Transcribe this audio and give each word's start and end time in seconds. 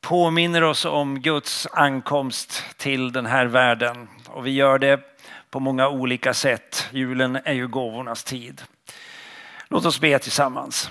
påminner 0.00 0.62
oss 0.62 0.84
om 0.84 1.20
Guds 1.20 1.66
ankomst 1.72 2.64
till 2.76 3.12
den 3.12 3.26
här 3.26 3.46
världen. 3.46 4.08
Och 4.28 4.46
vi 4.46 4.50
gör 4.50 4.78
det 4.78 5.00
på 5.50 5.60
många 5.60 5.88
olika 5.88 6.34
sätt. 6.34 6.88
Julen 6.90 7.38
är 7.44 7.52
ju 7.52 7.68
gåvornas 7.68 8.24
tid. 8.24 8.62
Låt 9.68 9.84
oss 9.84 10.00
be 10.00 10.18
tillsammans. 10.18 10.90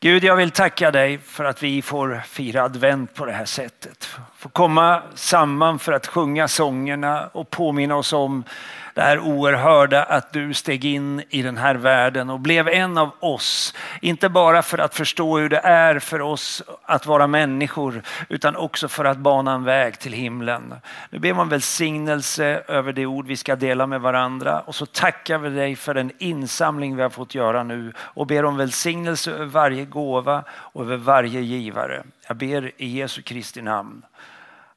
Gud, 0.00 0.24
jag 0.24 0.36
vill 0.36 0.50
tacka 0.50 0.90
dig 0.90 1.18
för 1.18 1.44
att 1.44 1.62
vi 1.62 1.82
får 1.82 2.22
fira 2.26 2.62
advent 2.62 3.14
på 3.14 3.26
det 3.26 3.32
här 3.32 3.44
sättet. 3.44 4.08
Få 4.36 4.48
komma 4.48 5.02
samman 5.14 5.78
för 5.78 5.92
att 5.92 6.06
sjunga 6.06 6.48
sångerna 6.48 7.26
och 7.26 7.50
påminna 7.50 7.96
oss 7.96 8.12
om 8.12 8.44
det 8.94 9.00
här 9.00 9.18
oerhörda 9.18 10.02
att 10.02 10.32
du 10.32 10.54
steg 10.54 10.84
in 10.84 11.22
i 11.30 11.42
den 11.42 11.56
här 11.56 11.74
världen 11.74 12.30
och 12.30 12.40
blev 12.40 12.68
en 12.68 12.98
av 12.98 13.10
oss. 13.20 13.74
Inte 14.00 14.28
bara 14.28 14.62
för 14.62 14.78
att 14.78 14.94
förstå 14.94 15.38
hur 15.38 15.48
det 15.48 15.60
är 15.64 15.98
för 15.98 16.20
oss 16.20 16.62
att 16.82 17.06
vara 17.06 17.26
människor 17.26 18.02
utan 18.28 18.56
också 18.56 18.88
för 18.88 19.04
att 19.04 19.18
bana 19.18 19.52
en 19.52 19.64
väg 19.64 19.98
till 19.98 20.12
himlen. 20.12 20.74
Nu 21.10 21.18
ber 21.18 21.34
man 21.34 21.48
välsignelse 21.48 22.62
över 22.68 22.92
det 22.92 23.06
ord 23.06 23.26
vi 23.26 23.36
ska 23.36 23.56
dela 23.56 23.86
med 23.86 24.00
varandra 24.00 24.60
och 24.60 24.74
så 24.74 24.86
tackar 24.86 25.38
vi 25.38 25.50
dig 25.50 25.76
för 25.76 25.94
den 25.94 26.12
insamling 26.18 26.96
vi 26.96 27.02
har 27.02 27.10
fått 27.10 27.34
göra 27.34 27.62
nu 27.62 27.92
och 27.98 28.26
ber 28.26 28.44
om 28.44 28.56
välsignelse 28.56 29.30
över 29.30 29.46
varje 29.46 29.84
gåva 29.84 30.44
och 30.50 30.82
över 30.82 30.96
varje 30.96 31.40
givare. 31.40 32.02
Jag 32.28 32.36
ber 32.36 32.72
i 32.76 32.86
Jesu 32.86 33.22
Kristi 33.22 33.62
namn. 33.62 34.02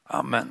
Amen. 0.07 0.47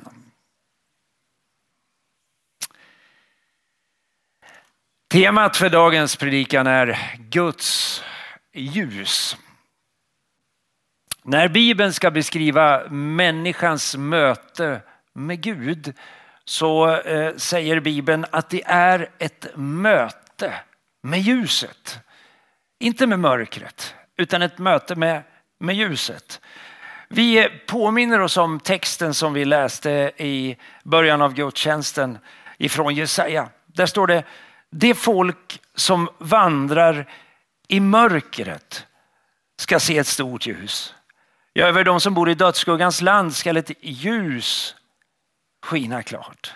Temat 5.13 5.57
för 5.57 5.69
dagens 5.69 6.15
predikan 6.15 6.67
är 6.67 6.99
Guds 7.17 8.03
ljus. 8.53 9.37
När 11.23 11.47
Bibeln 11.47 11.93
ska 11.93 12.11
beskriva 12.11 12.89
människans 12.89 13.95
möte 13.97 14.81
med 15.13 15.41
Gud 15.41 15.93
så 16.45 16.95
eh, 16.95 17.35
säger 17.35 17.79
Bibeln 17.79 18.25
att 18.31 18.49
det 18.49 18.63
är 18.65 19.09
ett 19.19 19.47
möte 19.55 20.53
med 21.03 21.21
ljuset. 21.21 21.99
Inte 22.79 23.07
med 23.07 23.19
mörkret 23.19 23.95
utan 24.17 24.41
ett 24.41 24.57
möte 24.57 24.95
med, 24.95 25.23
med 25.59 25.75
ljuset. 25.75 26.41
Vi 27.09 27.49
påminner 27.67 28.19
oss 28.19 28.37
om 28.37 28.59
texten 28.59 29.13
som 29.13 29.33
vi 29.33 29.45
läste 29.45 30.11
i 30.17 30.57
början 30.83 31.21
av 31.21 31.33
gudstjänsten 31.33 32.17
ifrån 32.57 32.95
Jesaja. 32.95 33.49
Där 33.65 33.85
står 33.85 34.07
det 34.07 34.23
det 34.73 34.95
folk 34.95 35.61
som 35.75 36.09
vandrar 36.17 37.09
i 37.67 37.79
mörkret 37.79 38.87
ska 39.57 39.79
se 39.79 39.97
ett 39.97 40.07
stort 40.07 40.45
ljus. 40.45 40.95
Ja, 41.53 41.65
över 41.65 41.83
de 41.83 41.99
som 41.99 42.13
bor 42.13 42.29
i 42.29 42.33
dödsskuggans 42.33 43.01
land 43.01 43.35
ska 43.35 43.57
ett 43.57 43.71
ljus 43.81 44.75
skina 45.65 46.03
klart. 46.03 46.53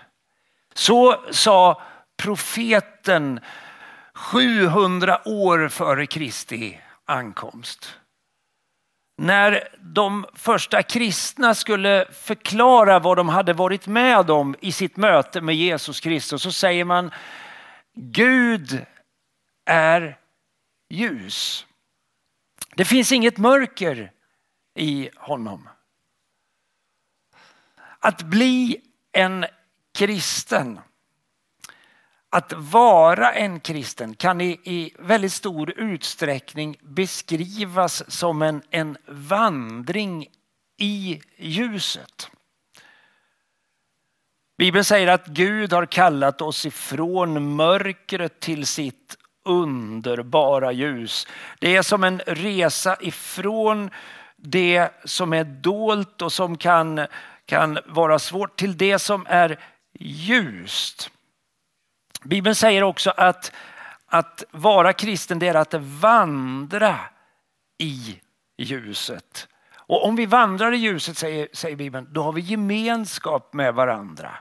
Så 0.73 1.23
sa 1.31 1.81
profeten 2.17 3.39
700 4.13 5.21
år 5.25 5.67
före 5.67 6.05
Kristi 6.05 6.81
ankomst. 7.05 7.95
När 9.17 9.67
de 9.79 10.25
första 10.33 10.83
kristna 10.83 11.55
skulle 11.55 12.05
förklara 12.11 12.99
vad 12.99 13.17
de 13.17 13.29
hade 13.29 13.53
varit 13.53 13.87
med 13.87 14.31
om 14.31 14.55
i 14.61 14.71
sitt 14.71 14.97
möte 14.97 15.41
med 15.41 15.55
Jesus 15.55 15.99
Kristus 15.99 16.41
så 16.41 16.51
säger 16.51 16.85
man 16.85 17.11
Gud 17.99 18.85
är 19.65 20.19
ljus. 20.89 21.65
Det 22.75 22.85
finns 22.85 23.11
inget 23.11 23.37
mörker 23.37 24.11
i 24.75 25.09
honom. 25.15 25.69
Att 27.99 28.21
bli 28.21 28.81
en 29.11 29.45
kristen, 29.93 30.79
att 32.29 32.53
vara 32.53 33.33
en 33.33 33.59
kristen 33.59 34.15
kan 34.15 34.41
i, 34.41 34.59
i 34.63 34.93
väldigt 34.99 35.33
stor 35.33 35.79
utsträckning 35.79 36.77
beskrivas 36.81 38.11
som 38.11 38.41
en, 38.41 38.61
en 38.69 38.97
vandring 39.07 40.27
i 40.77 41.21
ljuset. 41.37 42.29
Bibeln 44.57 44.85
säger 44.85 45.07
att 45.07 45.27
Gud 45.27 45.73
har 45.73 45.85
kallat 45.85 46.41
oss 46.41 46.65
ifrån 46.65 47.55
mörkret 47.55 48.39
till 48.39 48.65
sitt 48.65 49.17
underbara 49.45 50.71
ljus. 50.71 51.27
Det 51.59 51.75
är 51.75 51.81
som 51.81 52.03
en 52.03 52.19
resa 52.19 52.97
ifrån 52.99 53.89
det 54.35 54.89
som 55.05 55.33
är 55.33 55.43
dolt 55.43 56.21
och 56.21 56.33
som 56.33 56.57
kan, 56.57 57.07
kan 57.45 57.79
vara 57.85 58.19
svårt 58.19 58.59
till 58.59 58.77
det 58.77 58.99
som 58.99 59.25
är 59.29 59.59
ljust. 59.99 61.09
Bibeln 62.23 62.55
säger 62.55 62.83
också 62.83 63.13
att, 63.17 63.51
att 64.05 64.43
vara 64.51 64.93
kristen 64.93 65.39
det 65.39 65.47
är 65.47 65.55
att 65.55 65.73
vandra 65.73 66.99
i 67.77 68.19
ljuset. 68.57 69.47
Och 69.75 70.05
om 70.05 70.15
vi 70.15 70.25
vandrar 70.25 70.71
i 70.71 70.77
ljuset, 70.77 71.17
säger, 71.17 71.47
säger 71.53 71.75
Bibeln, 71.75 72.07
då 72.11 72.23
har 72.23 72.33
vi 72.33 72.41
gemenskap 72.41 73.53
med 73.53 73.73
varandra. 73.73 74.35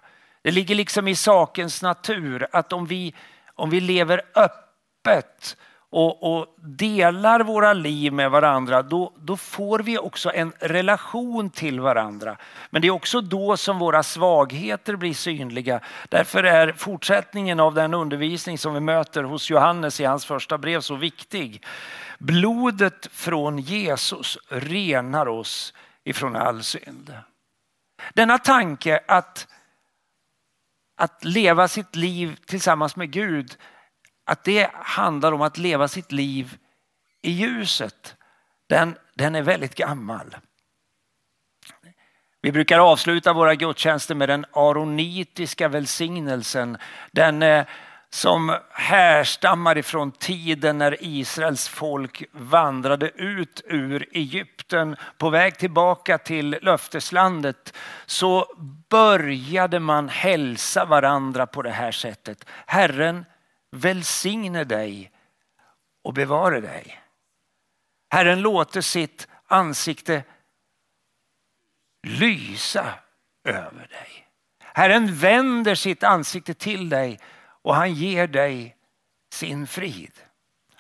Det 0.47 0.53
ligger 0.53 0.75
liksom 0.75 1.09
i 1.09 1.17
sakens 1.17 1.83
natur 1.83 2.47
att 2.53 2.73
om 2.73 2.87
vi, 2.87 3.15
om 3.55 3.71
vi 3.71 3.81
lever 3.81 4.23
öppet 4.35 5.57
och, 5.91 6.37
och 6.37 6.47
delar 6.59 7.41
våra 7.41 7.73
liv 7.73 8.13
med 8.13 8.31
varandra, 8.31 8.83
då, 8.83 9.13
då 9.17 9.37
får 9.37 9.79
vi 9.79 9.99
också 9.99 10.33
en 10.35 10.53
relation 10.59 11.51
till 11.51 11.81
varandra. 11.81 12.37
Men 12.71 12.83
det 12.83 12.89
är 12.89 12.93
också 12.93 13.21
då 13.21 13.57
som 13.57 13.79
våra 13.79 14.03
svagheter 14.03 14.97
blir 14.97 15.15
synliga. 15.15 15.81
Därför 16.09 16.45
är 16.45 16.73
fortsättningen 16.73 17.61
av 17.61 17.75
den 17.75 17.95
undervisning 17.95 18.59
som 18.59 18.75
vi 18.75 18.81
möter 18.81 19.23
hos 19.23 19.51
Johannes 19.51 20.01
i 20.01 20.05
hans 20.05 20.27
första 20.27 20.59
brev 20.59 20.81
så 20.81 20.95
viktig. 20.95 21.65
Blodet 22.19 23.09
från 23.13 23.59
Jesus 23.59 24.39
renar 24.49 25.29
oss 25.29 25.75
ifrån 26.05 26.37
all 26.37 26.63
synd. 26.63 27.15
Denna 28.15 28.39
tanke 28.39 29.01
att 29.09 29.49
att 30.97 31.25
leva 31.25 31.69
sitt 31.69 31.97
liv 31.97 32.39
tillsammans 32.47 32.97
med 32.97 33.11
Gud, 33.11 33.57
att 34.25 34.45
det 34.45 34.71
handlar 34.75 35.33
om 35.33 35.43
att 35.43 35.59
leva 35.59 35.89
sitt 35.89 36.13
liv 36.13 36.59
i 37.23 37.31
ljuset, 37.31 38.17
den, 38.69 38.97
den 39.15 39.35
är 39.35 39.43
väldigt 39.43 39.75
gammal. 39.75 40.37
Vi 42.43 42.53
brukar 42.53 42.79
avsluta 42.79 43.33
våra 43.33 43.55
gudstjänster 43.55 44.15
med 44.15 44.29
den 44.29 44.45
aronitiska 44.53 45.69
välsignelsen. 45.69 46.79
Den 47.13 47.43
eh, 47.43 47.67
som 48.11 48.59
härstammar 48.71 49.79
ifrån 49.79 50.13
tiden 50.13 50.79
när 50.79 50.97
Israels 51.01 51.69
folk 51.69 52.25
vandrade 52.33 53.09
ut 53.09 53.63
ur 53.65 54.09
Egypten 54.13 54.97
på 55.19 55.31
väg 55.31 55.59
tillbaka 55.59 56.19
till 56.19 56.59
löfteslandet 56.63 57.77
så 58.07 58.47
började 58.89 59.81
man 59.81 60.09
hälsa 60.09 60.85
varandra 60.85 61.47
på 61.47 61.63
det 61.63 61.71
här 61.71 61.93
sättet. 61.93 62.45
Herren 62.67 63.25
välsigne 63.71 64.65
dig 64.65 65.11
och 66.05 66.15
bevare 66.15 66.61
dig. 66.61 67.01
Herren 68.11 68.41
låter 68.41 68.81
sitt 68.81 69.29
ansikte 69.47 70.25
lysa 72.03 72.95
över 73.45 73.87
dig. 73.89 74.27
Herren 74.59 75.15
vänder 75.15 75.75
sitt 75.75 76.03
ansikte 76.03 76.55
till 76.55 76.89
dig 76.89 77.21
och 77.67 77.75
han 77.75 77.95
ger 77.95 78.27
dig 78.27 78.77
sin 79.33 79.67
frid. 79.67 80.13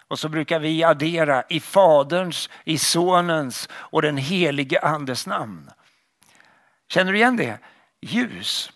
Och 0.08 0.18
så 0.18 0.28
brukar 0.28 0.58
vi 0.58 0.84
addera 0.84 1.44
i 1.48 1.60
Faderns, 1.60 2.50
i 2.64 2.78
Sonens 2.78 3.68
och 3.72 4.02
den 4.02 4.16
helige 4.16 4.80
Andes 4.80 5.26
namn. 5.26 5.70
Känner 6.88 7.12
du 7.12 7.18
igen 7.18 7.36
det? 7.36 7.58
Ljus. 8.00 8.72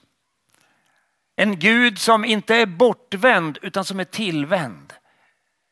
En 1.36 1.58
Gud 1.58 1.98
som 1.98 2.24
inte 2.24 2.56
är 2.56 2.66
bortvänd 2.66 3.58
utan 3.62 3.84
som 3.84 4.00
är 4.00 4.04
tillvänd. 4.04 4.92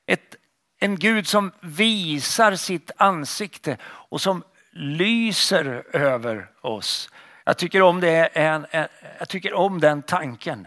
Ett, 0.07 0.37
en 0.81 0.99
Gud 0.99 1.27
som 1.27 1.53
visar 1.61 2.55
sitt 2.55 2.91
ansikte 2.97 3.77
och 3.83 4.21
som 4.21 4.43
lyser 4.71 5.97
över 5.97 6.51
oss. 6.61 7.11
Jag 7.45 7.59
tycker 7.59 7.83
om, 7.83 8.01
det, 8.01 8.27
en, 8.27 8.67
en, 8.71 8.89
jag 9.19 9.29
tycker 9.29 9.55
om 9.55 9.81
den 9.81 10.03
tanken. 10.03 10.67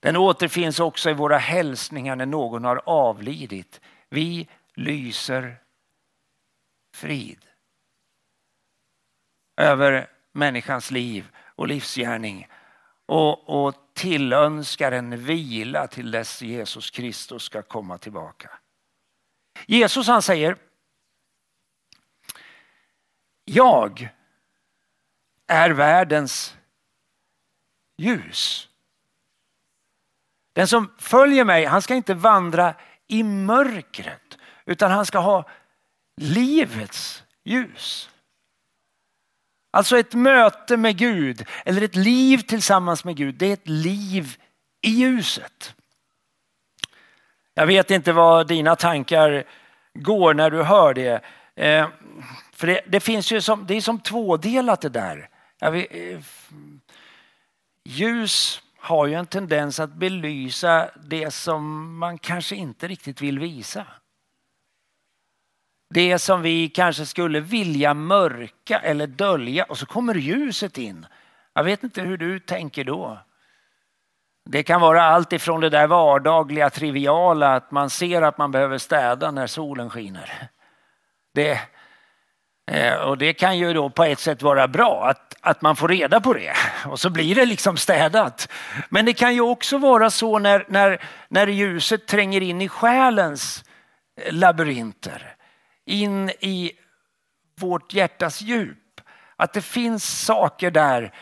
Den 0.00 0.16
återfinns 0.16 0.80
också 0.80 1.10
i 1.10 1.14
våra 1.14 1.38
hälsningar 1.38 2.16
när 2.16 2.26
någon 2.26 2.64
har 2.64 2.82
avlidit. 2.86 3.80
Vi 4.08 4.48
lyser 4.74 5.56
frid 6.94 7.46
över 9.56 10.10
människans 10.32 10.90
liv 10.90 11.28
och 11.36 11.68
livsgärning 11.68 12.48
och, 13.06 13.66
och 13.66 13.74
tillönskar 13.92 14.92
en 14.92 15.24
vila 15.24 15.86
till 15.86 16.10
dess 16.10 16.42
Jesus 16.42 16.90
Kristus 16.90 17.42
ska 17.42 17.62
komma 17.62 17.98
tillbaka. 17.98 18.50
Jesus 19.66 20.06
han 20.06 20.22
säger 20.22 20.56
Jag 23.44 24.08
är 25.46 25.70
världens 25.70 26.56
ljus. 27.96 28.67
Den 30.58 30.68
som 30.68 30.90
följer 30.98 31.44
mig, 31.44 31.64
han 31.64 31.82
ska 31.82 31.94
inte 31.94 32.14
vandra 32.14 32.74
i 33.08 33.22
mörkret 33.22 34.38
utan 34.66 34.90
han 34.90 35.06
ska 35.06 35.18
ha 35.18 35.48
livets 36.16 37.22
ljus. 37.44 38.10
Alltså 39.70 39.98
ett 39.98 40.14
möte 40.14 40.76
med 40.76 40.96
Gud 40.96 41.46
eller 41.64 41.82
ett 41.82 41.96
liv 41.96 42.38
tillsammans 42.38 43.04
med 43.04 43.16
Gud, 43.16 43.34
det 43.34 43.46
är 43.46 43.52
ett 43.52 43.68
liv 43.68 44.36
i 44.82 44.90
ljuset. 44.90 45.74
Jag 47.54 47.66
vet 47.66 47.90
inte 47.90 48.12
vad 48.12 48.46
dina 48.46 48.76
tankar 48.76 49.44
går 49.94 50.34
när 50.34 50.50
du 50.50 50.62
hör 50.62 50.94
det. 50.94 51.24
Eh, 51.54 51.88
för 52.52 52.66
det, 52.66 52.80
det, 52.86 53.00
finns 53.00 53.32
ju 53.32 53.40
som, 53.40 53.66
det 53.66 53.74
är 53.74 53.80
som 53.80 54.00
tvådelat 54.00 54.80
det 54.80 54.88
där. 54.88 55.28
Vet, 55.60 55.94
eh, 55.94 56.20
ljus 57.84 58.62
har 58.88 59.06
ju 59.06 59.14
en 59.14 59.26
tendens 59.26 59.80
att 59.80 59.92
belysa 59.92 60.90
det 60.94 61.30
som 61.30 61.98
man 61.98 62.18
kanske 62.18 62.56
inte 62.56 62.88
riktigt 62.88 63.20
vill 63.20 63.38
visa. 63.38 63.86
Det 65.94 66.18
som 66.18 66.42
vi 66.42 66.68
kanske 66.68 67.06
skulle 67.06 67.40
vilja 67.40 67.94
mörka 67.94 68.78
eller 68.78 69.06
dölja 69.06 69.64
och 69.64 69.78
så 69.78 69.86
kommer 69.86 70.14
ljuset 70.14 70.78
in. 70.78 71.06
Jag 71.54 71.64
vet 71.64 71.84
inte 71.84 72.02
hur 72.02 72.16
du 72.16 72.40
tänker 72.40 72.84
då. 72.84 73.18
Det 74.50 74.62
kan 74.62 74.80
vara 74.80 75.02
allt 75.02 75.32
ifrån 75.32 75.60
det 75.60 75.70
där 75.70 75.86
vardagliga 75.86 76.70
triviala 76.70 77.54
att 77.54 77.70
man 77.70 77.90
ser 77.90 78.22
att 78.22 78.38
man 78.38 78.50
behöver 78.50 78.78
städa 78.78 79.30
när 79.30 79.46
solen 79.46 79.90
skiner. 79.90 80.48
Det, 81.34 81.60
Eh, 82.68 82.94
och 82.94 83.18
det 83.18 83.32
kan 83.32 83.58
ju 83.58 83.72
då 83.72 83.90
på 83.90 84.04
ett 84.04 84.20
sätt 84.20 84.42
vara 84.42 84.68
bra 84.68 85.08
att, 85.08 85.34
att 85.40 85.62
man 85.62 85.76
får 85.76 85.88
reda 85.88 86.20
på 86.20 86.32
det 86.34 86.52
och 86.86 87.00
så 87.00 87.10
blir 87.10 87.34
det 87.34 87.46
liksom 87.46 87.76
städat. 87.76 88.48
Men 88.88 89.04
det 89.04 89.12
kan 89.12 89.34
ju 89.34 89.40
också 89.40 89.78
vara 89.78 90.10
så 90.10 90.38
när, 90.38 90.64
när, 90.68 91.04
när 91.28 91.46
ljuset 91.46 92.06
tränger 92.06 92.40
in 92.40 92.62
i 92.62 92.68
själens 92.68 93.64
eh, 94.20 94.32
labyrinter 94.32 95.34
in 95.86 96.30
i 96.30 96.72
vårt 97.60 97.94
hjärtas 97.94 98.40
djup. 98.40 99.00
Att 99.36 99.52
det 99.52 99.62
finns 99.62 100.24
saker 100.24 100.70
där, 100.70 101.12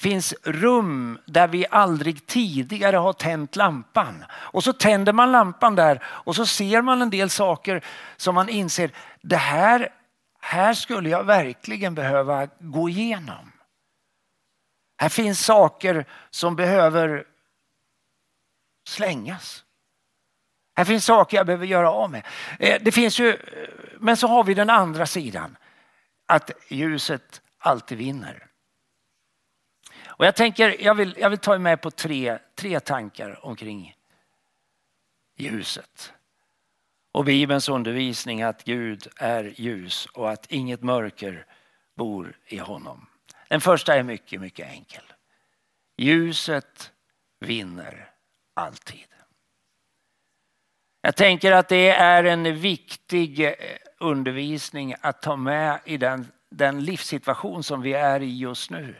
finns 0.00 0.34
rum 0.42 1.18
där 1.26 1.48
vi 1.48 1.66
aldrig 1.70 2.26
tidigare 2.26 2.96
har 2.96 3.12
tänt 3.12 3.56
lampan. 3.56 4.24
Och 4.32 4.64
så 4.64 4.72
tänder 4.72 5.12
man 5.12 5.32
lampan 5.32 5.74
där 5.74 6.02
och 6.04 6.36
så 6.36 6.46
ser 6.46 6.82
man 6.82 7.02
en 7.02 7.10
del 7.10 7.30
saker 7.30 7.84
som 8.16 8.34
man 8.34 8.48
inser, 8.48 8.90
det 9.22 9.36
här, 9.36 9.88
här 10.44 10.74
skulle 10.74 11.08
jag 11.08 11.24
verkligen 11.24 11.94
behöva 11.94 12.48
gå 12.58 12.88
igenom. 12.88 13.52
Här 14.96 15.08
finns 15.08 15.44
saker 15.44 16.04
som 16.30 16.56
behöver 16.56 17.26
slängas. 18.88 19.64
Här 20.76 20.84
finns 20.84 21.04
saker 21.04 21.36
jag 21.36 21.46
behöver 21.46 21.66
göra 21.66 21.90
av 21.92 22.10
med. 22.10 22.26
Eh, 22.58 22.82
det 22.82 22.92
finns 22.92 23.18
ju, 23.20 23.30
eh, 23.30 23.68
men 23.98 24.16
så 24.16 24.26
har 24.26 24.44
vi 24.44 24.54
den 24.54 24.70
andra 24.70 25.06
sidan. 25.06 25.56
Att 26.26 26.50
ljuset 26.68 27.42
alltid 27.58 27.98
vinner. 27.98 28.46
Och 30.06 30.26
jag 30.26 30.36
tänker, 30.36 30.84
jag 30.84 30.94
vill, 30.94 31.14
jag 31.18 31.30
vill 31.30 31.38
ta 31.38 31.58
med 31.58 31.80
på 31.80 31.90
tre, 31.90 32.38
tre 32.54 32.80
tankar 32.80 33.46
omkring 33.46 33.96
ljuset. 35.36 36.12
Och 37.12 37.24
Bibelns 37.24 37.68
undervisning 37.68 38.42
att 38.42 38.64
Gud 38.64 39.08
är 39.16 39.54
ljus 39.56 40.06
och 40.06 40.30
att 40.30 40.46
inget 40.52 40.82
mörker 40.82 41.46
bor 41.96 42.36
i 42.46 42.58
honom. 42.58 43.06
Den 43.48 43.60
första 43.60 43.94
är 43.94 44.02
mycket, 44.02 44.40
mycket 44.40 44.68
enkel. 44.68 45.04
Ljuset 45.96 46.92
vinner 47.40 48.10
alltid. 48.54 49.06
Jag 51.00 51.16
tänker 51.16 51.52
att 51.52 51.68
det 51.68 51.88
är 51.88 52.24
en 52.24 52.56
viktig 52.60 53.40
eh, 53.40 53.54
undervisning 53.98 54.94
att 55.00 55.22
ta 55.22 55.36
med 55.36 55.80
i 55.84 55.96
den, 55.96 56.26
den 56.50 56.84
livssituation 56.84 57.62
som 57.62 57.82
vi 57.82 57.92
är 57.92 58.22
i 58.22 58.38
just 58.38 58.70
nu. 58.70 58.94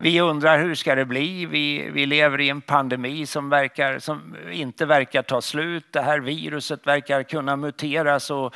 Vi 0.00 0.20
undrar 0.20 0.58
hur 0.58 0.74
ska 0.74 0.94
det 0.94 1.04
bli? 1.04 1.46
Vi, 1.46 1.90
vi 1.90 2.06
lever 2.06 2.40
i 2.40 2.48
en 2.48 2.60
pandemi 2.60 3.26
som, 3.26 3.48
verkar, 3.48 3.98
som 3.98 4.36
inte 4.50 4.86
verkar 4.86 5.22
ta 5.22 5.40
slut. 5.40 5.86
Det 5.90 6.00
här 6.00 6.20
viruset 6.20 6.86
verkar 6.86 7.22
kunna 7.22 7.56
muteras 7.56 8.30
och 8.30 8.54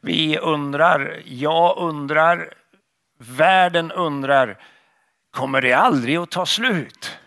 vi 0.00 0.38
undrar, 0.38 1.22
jag 1.24 1.78
undrar, 1.78 2.54
världen 3.18 3.92
undrar, 3.92 4.58
kommer 5.30 5.60
det 5.60 5.72
aldrig 5.72 6.16
att 6.16 6.30
ta 6.30 6.46
slut? 6.46 7.18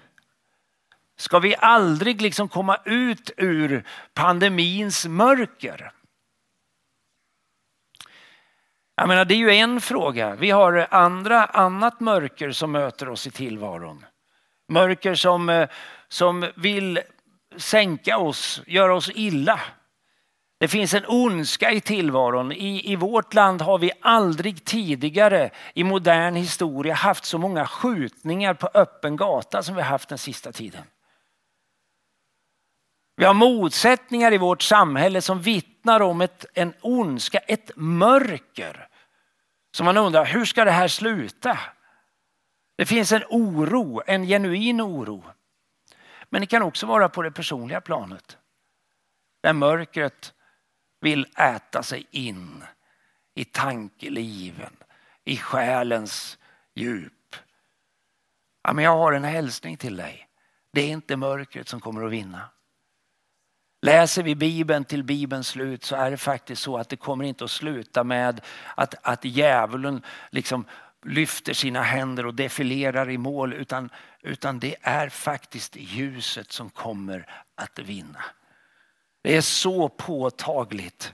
Ska 1.18 1.40
vi 1.40 1.56
aldrig 1.60 2.22
liksom 2.22 2.50
komma 2.50 2.78
ut 2.86 3.32
ur 3.38 3.84
pandemins 4.14 5.06
mörker? 5.06 5.92
Jag 9.02 9.08
menar, 9.08 9.26
det 9.26 9.34
är 9.34 9.38
ju 9.38 9.52
en 9.52 9.82
fråga. 9.82 10.36
Vi 10.36 10.52
har 10.52 10.88
andra, 10.92 11.46
annat 11.46 12.00
mörker 12.00 12.52
som 12.52 12.72
möter 12.72 13.10
oss 13.10 13.28
i 13.28 13.32
tillvaron. 13.32 14.06
Mörker 14.70 15.16
som, 15.16 15.50
eh, 15.50 15.70
som 16.08 16.52
vill 16.56 17.00
sänka 17.58 18.18
oss, 18.18 18.62
göra 18.68 18.96
oss 18.96 19.12
illa. 19.16 19.60
Det 20.60 20.68
finns 20.68 20.94
en 20.94 21.06
ondska 21.08 21.72
i 21.72 21.82
tillvaron. 21.82 22.52
I, 22.52 22.92
I 22.92 22.96
vårt 22.96 23.34
land 23.34 23.62
har 23.62 23.78
vi 23.78 23.92
aldrig 24.02 24.66
tidigare 24.66 25.50
i 25.74 25.84
modern 25.84 26.36
historia 26.36 26.94
haft 26.94 27.26
så 27.26 27.38
många 27.38 27.66
skjutningar 27.66 28.54
på 28.54 28.70
öppen 28.74 29.16
gata 29.16 29.64
som 29.64 29.76
vi 29.76 29.82
haft 29.82 30.10
den 30.10 30.18
sista 30.18 30.52
tiden. 30.52 30.84
Vi 33.16 33.26
har 33.26 33.34
motsättningar 33.34 34.34
i 34.34 34.38
vårt 34.38 34.62
samhälle 34.62 35.22
som 35.22 35.42
vittnar 35.42 36.00
om 36.00 36.22
ett, 36.22 36.46
en 36.54 36.74
ondska, 36.82 37.38
ett 37.38 37.72
mörker. 37.76 38.88
Så 39.72 39.84
man 39.84 39.98
undrar, 39.98 40.26
hur 40.26 40.46
ska 40.46 40.66
det 40.66 40.72
här 40.72 40.88
sluta? 40.88 41.60
Det 42.76 42.86
finns 42.86 43.12
en 43.12 43.24
oro, 43.30 44.02
en 44.06 44.24
genuin 44.24 44.82
oro. 44.82 45.24
Men 46.30 46.42
det 46.42 46.48
kan 46.48 46.62
också 46.62 46.86
vara 46.86 47.10
på 47.10 47.22
det 47.22 47.32
personliga 47.32 47.82
planet. 47.82 48.38
Där 49.42 49.54
mörkret 49.54 50.34
vill 51.02 51.28
äta 51.38 51.84
sig 51.84 52.08
in 52.12 52.64
i 53.36 53.46
tankeliven, 53.46 54.78
i 55.24 55.38
själens 55.38 56.38
djup. 56.76 57.36
Ja, 58.64 58.74
men 58.74 58.84
jag 58.84 58.98
har 58.98 59.14
en 59.14 59.24
hälsning 59.24 59.78
till 59.78 59.98
dig. 59.98 60.28
Det 60.72 60.82
är 60.82 60.88
inte 60.88 61.18
mörkret 61.18 61.68
som 61.68 61.80
kommer 61.80 62.06
att 62.06 62.12
vinna. 62.12 62.50
Läser 63.82 64.24
vi 64.24 64.36
Bibeln 64.36 64.86
till 64.86 65.04
Bibelns 65.04 65.48
slut 65.48 65.84
så 65.84 65.96
är 65.96 66.12
det 66.12 66.18
faktiskt 66.18 66.62
så 66.62 66.78
att 66.78 66.90
det 66.90 66.96
kommer 66.96 67.26
inte 67.26 67.44
att 67.44 67.52
sluta 67.52 68.04
med 68.04 68.42
att, 68.76 68.96
att 69.02 69.26
djävulen 69.26 70.02
liksom 70.30 70.66
lyfter 71.06 71.54
sina 71.54 71.82
händer 71.82 72.26
och 72.26 72.34
defilerar 72.34 73.10
i 73.10 73.18
mål 73.18 73.54
utan, 73.54 73.90
utan 74.22 74.60
det 74.60 74.76
är 74.82 75.10
faktiskt 75.10 75.76
ljuset 75.76 76.52
som 76.52 76.70
kommer 76.70 77.26
att 77.56 77.80
vinna. 77.80 78.24
Det 79.22 79.38
är 79.38 79.42
så 79.42 79.90
påtagligt 79.90 81.14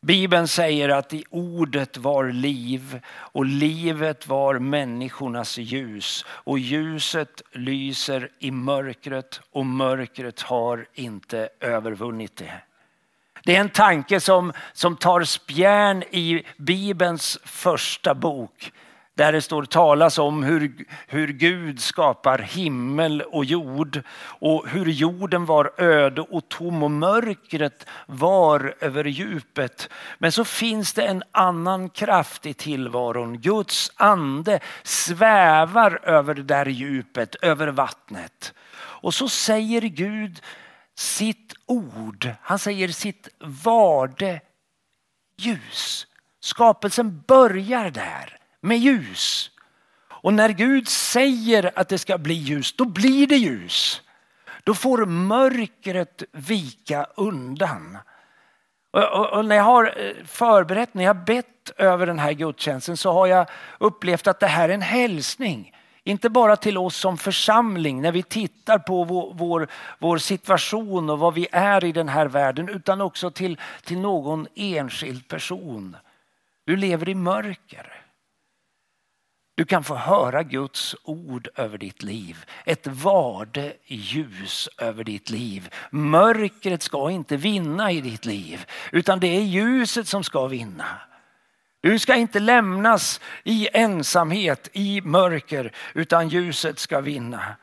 Bibeln 0.00 0.48
säger 0.48 0.88
att 0.88 1.12
i 1.12 1.24
ordet 1.30 1.96
var 1.96 2.24
liv 2.28 3.00
och 3.08 3.44
livet 3.44 4.26
var 4.26 4.58
människornas 4.58 5.58
ljus 5.58 6.24
och 6.28 6.58
ljuset 6.58 7.42
lyser 7.52 8.30
i 8.38 8.50
mörkret 8.50 9.40
och 9.50 9.66
mörkret 9.66 10.40
har 10.40 10.86
inte 10.94 11.48
övervunnit 11.60 12.36
det. 12.36 12.60
Det 13.44 13.56
är 13.56 13.60
en 13.60 13.70
tanke 13.70 14.20
som, 14.20 14.52
som 14.72 14.96
tar 14.96 15.24
spjärn 15.24 16.02
i 16.02 16.44
Bibelns 16.56 17.38
första 17.44 18.14
bok, 18.14 18.72
där 19.16 19.32
det 19.32 19.42
står 19.42 19.64
talas 19.64 20.18
om 20.18 20.42
hur, 20.42 20.86
hur 21.06 21.28
Gud 21.28 21.80
skapar 21.80 22.38
himmel 22.38 23.22
och 23.22 23.44
jord 23.44 24.02
och 24.18 24.68
hur 24.68 24.86
jorden 24.86 25.46
var 25.46 25.72
öde 25.76 26.20
och 26.20 26.48
tom 26.48 26.82
och 26.82 26.90
mörkret 26.90 27.86
var 28.06 28.74
över 28.80 29.04
djupet. 29.04 29.88
Men 30.18 30.32
så 30.32 30.44
finns 30.44 30.92
det 30.92 31.02
en 31.02 31.22
annan 31.30 31.88
kraft 31.88 32.46
i 32.46 32.54
tillvaron. 32.54 33.38
Guds 33.38 33.92
ande 33.96 34.60
svävar 34.82 36.00
över 36.02 36.34
det 36.34 36.42
där 36.42 36.66
djupet, 36.66 37.34
över 37.34 37.68
vattnet. 37.68 38.54
Och 38.78 39.14
så 39.14 39.28
säger 39.28 39.80
Gud 39.80 40.40
sitt 40.94 41.54
ord, 41.66 42.30
han 42.42 42.58
säger 42.58 42.88
sitt 42.88 43.28
varde 43.40 44.40
ljus. 45.36 46.06
Skapelsen 46.40 47.22
börjar 47.26 47.90
där 47.90 48.38
med 48.66 48.78
ljus. 48.78 49.50
Och 50.08 50.34
när 50.34 50.48
Gud 50.48 50.88
säger 50.88 51.78
att 51.78 51.88
det 51.88 51.98
ska 51.98 52.18
bli 52.18 52.34
ljus, 52.34 52.72
då 52.72 52.84
blir 52.84 53.26
det 53.26 53.36
ljus. 53.36 54.02
Då 54.64 54.74
får 54.74 55.06
mörkret 55.06 56.22
vika 56.32 57.06
undan. 57.16 57.98
Och, 58.90 59.02
och, 59.02 59.32
och 59.32 59.44
när 59.44 59.56
jag 59.56 59.64
har 59.64 59.84
eh, 59.84 60.24
förberett, 60.24 60.94
när 60.94 61.04
jag 61.04 61.24
bett 61.24 61.70
över 61.76 62.06
den 62.06 62.18
här 62.18 62.32
gudstjänsten 62.32 62.96
så 62.96 63.12
har 63.12 63.26
jag 63.26 63.46
upplevt 63.78 64.26
att 64.26 64.40
det 64.40 64.46
här 64.46 64.68
är 64.68 64.74
en 64.74 64.82
hälsning. 64.82 65.72
Inte 66.04 66.30
bara 66.30 66.56
till 66.56 66.78
oss 66.78 66.96
som 66.96 67.18
församling 67.18 68.00
när 68.00 68.12
vi 68.12 68.22
tittar 68.22 68.78
på 68.78 69.04
vår, 69.04 69.34
vår, 69.34 69.68
vår, 69.98 70.18
situation 70.18 71.10
och 71.10 71.18
vad 71.18 71.34
vi 71.34 71.48
är 71.52 71.84
i 71.84 71.92
den 71.92 72.08
här 72.08 72.26
världen 72.26 72.68
utan 72.68 73.00
också 73.00 73.30
till, 73.30 73.60
till 73.84 73.98
någon 73.98 74.46
enskild 74.54 75.28
person. 75.28 75.96
Du 76.64 76.76
lever 76.76 77.08
i 77.08 77.14
mörker. 77.14 78.05
Du 79.56 79.64
kan 79.64 79.84
få 79.84 79.94
höra 79.94 80.42
Guds 80.42 80.96
ord 81.02 81.48
över 81.54 81.78
ditt 81.78 82.02
liv. 82.02 82.44
Ett 82.64 82.86
varde 82.86 83.72
ljus 83.86 84.68
över 84.78 85.04
ditt 85.04 85.30
liv. 85.30 85.74
Mörkret 85.90 86.82
ska 86.82 87.10
inte 87.10 87.36
vinna 87.36 87.92
i 87.92 88.00
ditt 88.00 88.24
liv 88.24 88.66
utan 88.92 89.20
det 89.20 89.26
är 89.26 89.40
ljuset 89.40 90.08
som 90.08 90.24
ska 90.24 90.46
vinna. 90.46 90.86
Du 91.80 91.98
ska 91.98 92.14
inte 92.14 92.40
lämnas 92.40 93.20
i 93.44 93.68
ensamhet, 93.72 94.68
i 94.72 95.00
mörker, 95.00 95.72
utan 95.94 96.28
ljuset 96.28 96.78
ska 96.78 97.00
vinna. 97.00 97.56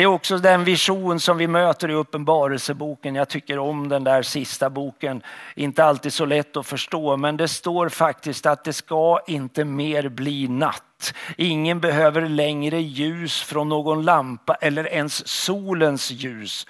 Det 0.00 0.04
är 0.04 0.08
också 0.08 0.38
den 0.38 0.64
vision 0.64 1.20
som 1.20 1.38
vi 1.38 1.46
möter 1.46 1.90
i 1.90 1.94
Uppenbarelseboken. 1.94 3.14
Jag 3.14 3.28
tycker 3.28 3.58
om 3.58 3.88
den 3.88 4.04
där 4.04 4.22
sista 4.22 4.70
boken. 4.70 5.22
Inte 5.54 5.84
alltid 5.84 6.12
så 6.12 6.24
lätt 6.24 6.56
att 6.56 6.66
förstå, 6.66 7.16
men 7.16 7.36
det 7.36 7.48
står 7.48 7.88
faktiskt 7.88 8.46
att 8.46 8.64
det 8.64 8.72
ska 8.72 9.20
inte 9.26 9.64
mer 9.64 10.08
bli 10.08 10.48
natt. 10.48 11.14
Ingen 11.36 11.80
behöver 11.80 12.28
längre 12.28 12.80
ljus 12.80 13.42
från 13.42 13.68
någon 13.68 14.02
lampa 14.02 14.54
eller 14.54 14.88
ens 14.88 15.28
solens 15.28 16.10
ljus. 16.10 16.66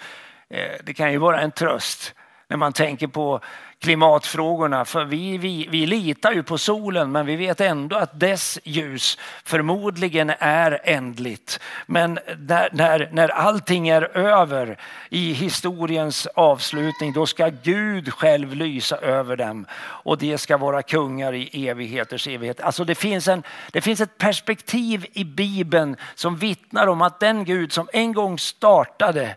Eh, 0.49 0.85
det 0.85 0.95
kan 0.95 1.13
ju 1.13 1.19
vara 1.19 1.41
en 1.41 1.51
tröst 1.51 2.15
när 2.51 2.57
man 2.57 2.73
tänker 2.73 3.07
på 3.07 3.41
klimatfrågorna. 3.79 4.85
För 4.85 5.05
vi, 5.05 5.39
vi, 5.39 5.69
vi 5.71 5.87
litar 5.87 6.33
ju 6.33 6.43
på 6.43 6.59
solen 6.59 7.13
men 7.13 7.27
vi 7.27 7.37
vet 7.37 7.61
ändå 7.61 7.97
att 7.97 8.21
dess 8.21 8.59
ljus 8.65 9.19
förmodligen 9.45 10.33
är 10.39 10.81
ändligt. 10.85 11.61
Men 11.87 12.19
när, 12.39 12.69
när, 12.73 13.09
när 13.13 13.29
allting 13.29 13.89
är 13.89 14.17
över 14.17 14.79
i 15.09 15.33
historiens 15.33 16.27
avslutning 16.27 17.13
då 17.13 17.27
ska 17.27 17.51
Gud 17.63 18.13
själv 18.13 18.55
lysa 18.55 18.97
över 18.97 19.37
dem 19.37 19.67
och 19.81 20.19
det 20.19 20.39
ska 20.39 20.57
vara 20.57 20.83
kungar 20.83 21.33
i 21.33 21.69
evigheters 21.69 22.29
evighet. 22.29 22.61
Alltså 22.61 22.85
det 22.85 22.95
finns, 22.95 23.29
en, 23.29 23.43
det 23.73 23.81
finns 23.81 24.01
ett 24.01 24.19
perspektiv 24.19 25.07
i 25.13 25.25
Bibeln 25.25 25.97
som 26.15 26.37
vittnar 26.37 26.87
om 26.87 27.03
att 27.03 27.21
den 27.21 27.45
Gud 27.45 27.73
som 27.73 27.89
en 27.93 28.13
gång 28.13 28.39
startade 28.39 29.37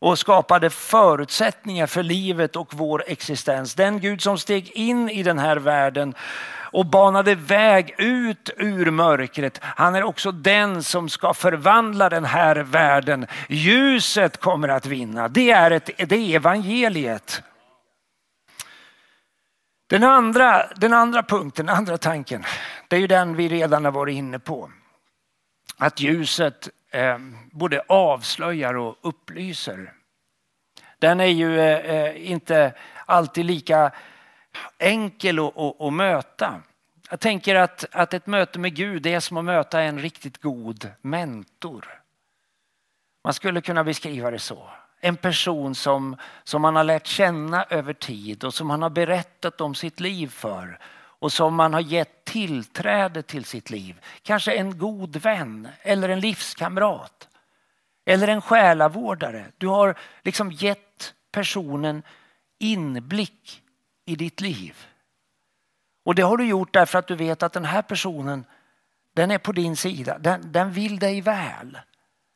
och 0.00 0.18
skapade 0.18 0.70
förutsättningar 0.70 1.86
för 1.86 2.02
livet 2.02 2.56
och 2.56 2.74
vår 2.74 3.04
existens. 3.06 3.74
Den 3.74 4.00
Gud 4.00 4.22
som 4.22 4.38
steg 4.38 4.70
in 4.70 5.10
i 5.10 5.22
den 5.22 5.38
här 5.38 5.56
världen 5.56 6.14
och 6.72 6.86
banade 6.86 7.34
väg 7.34 7.94
ut 7.98 8.50
ur 8.56 8.90
mörkret. 8.90 9.58
Han 9.62 9.94
är 9.94 10.02
också 10.02 10.32
den 10.32 10.82
som 10.82 11.08
ska 11.08 11.34
förvandla 11.34 12.08
den 12.08 12.24
här 12.24 12.56
världen. 12.56 13.26
Ljuset 13.48 14.40
kommer 14.40 14.68
att 14.68 14.86
vinna. 14.86 15.28
Det 15.28 15.50
är, 15.50 15.70
ett, 15.70 15.90
det 16.08 16.16
är 16.16 16.36
evangeliet. 16.36 17.42
Den 19.86 20.04
andra, 20.04 20.66
den 20.76 20.92
andra 20.92 21.22
punkten, 21.22 21.66
den 21.66 21.76
andra 21.76 21.98
tanken, 21.98 22.44
det 22.88 22.96
är 22.96 23.00
ju 23.00 23.06
den 23.06 23.36
vi 23.36 23.48
redan 23.48 23.84
har 23.84 23.92
varit 23.92 24.14
inne 24.14 24.38
på. 24.38 24.70
Att 25.78 26.00
ljuset 26.00 26.68
eh, 26.90 27.18
både 27.50 27.82
avslöjar 27.88 28.76
och 28.76 28.96
upplyser. 29.00 29.92
Den 30.98 31.20
är 31.20 31.24
ju 31.26 31.60
eh, 31.60 31.94
eh, 31.94 32.30
inte 32.30 32.72
alltid 33.06 33.44
lika 33.44 33.92
enkel 34.78 35.38
att, 35.38 35.56
att, 35.56 35.80
att, 35.80 35.92
möta. 35.92 36.62
Jag 37.10 37.20
tänker 37.20 37.54
att, 37.54 37.84
att 37.92 38.14
ett 38.14 38.26
möte 38.26 38.58
med 38.58 38.74
Gud 38.74 39.06
är 39.06 39.20
som 39.20 39.36
att 39.36 39.44
möta 39.44 39.80
en 39.80 39.98
riktigt 39.98 40.38
god 40.38 40.90
mentor. 41.00 42.00
Man 43.24 43.34
skulle 43.34 43.60
kunna 43.60 43.84
beskriva 43.84 44.30
det 44.30 44.38
så. 44.38 44.70
En 45.00 45.16
person 45.16 45.74
som, 45.74 46.16
som 46.44 46.62
man 46.62 46.76
har 46.76 46.84
lärt 46.84 47.06
känna 47.06 47.64
över 47.64 47.92
tid 47.92 48.44
och 48.44 48.54
som 48.54 48.66
man 48.66 48.82
har 48.82 48.90
berättat 48.90 49.60
om 49.60 49.74
sitt 49.74 50.00
liv 50.00 50.28
för 50.28 50.78
och 51.20 51.32
som 51.32 51.54
man 51.54 51.74
har 51.74 51.80
gett 51.80 52.24
tillträde 52.24 53.22
till 53.22 53.44
sitt 53.44 53.70
liv. 53.70 54.00
Kanske 54.22 54.52
en 54.52 54.78
god 54.78 55.16
vän 55.16 55.68
eller 55.82 56.08
en 56.08 56.20
livskamrat. 56.20 57.28
Eller 58.06 58.28
en 58.28 58.42
själavårdare. 58.42 59.46
Du 59.58 59.66
har 59.66 59.98
liksom 60.22 60.52
gett 60.52 61.14
personen 61.32 62.02
inblick 62.58 63.62
i 64.06 64.16
ditt 64.16 64.40
liv. 64.40 64.86
Och 66.04 66.14
det 66.14 66.22
har 66.22 66.36
du 66.36 66.46
gjort 66.46 66.72
därför 66.72 66.98
att 66.98 67.06
du 67.06 67.14
vet 67.14 67.42
att 67.42 67.52
den 67.52 67.64
här 67.64 67.82
personen 67.82 68.44
den 69.14 69.30
är 69.30 69.38
på 69.38 69.52
din 69.52 69.76
sida. 69.76 70.18
Den, 70.18 70.52
den 70.52 70.72
vill 70.72 70.98
dig 70.98 71.20
väl. 71.20 71.78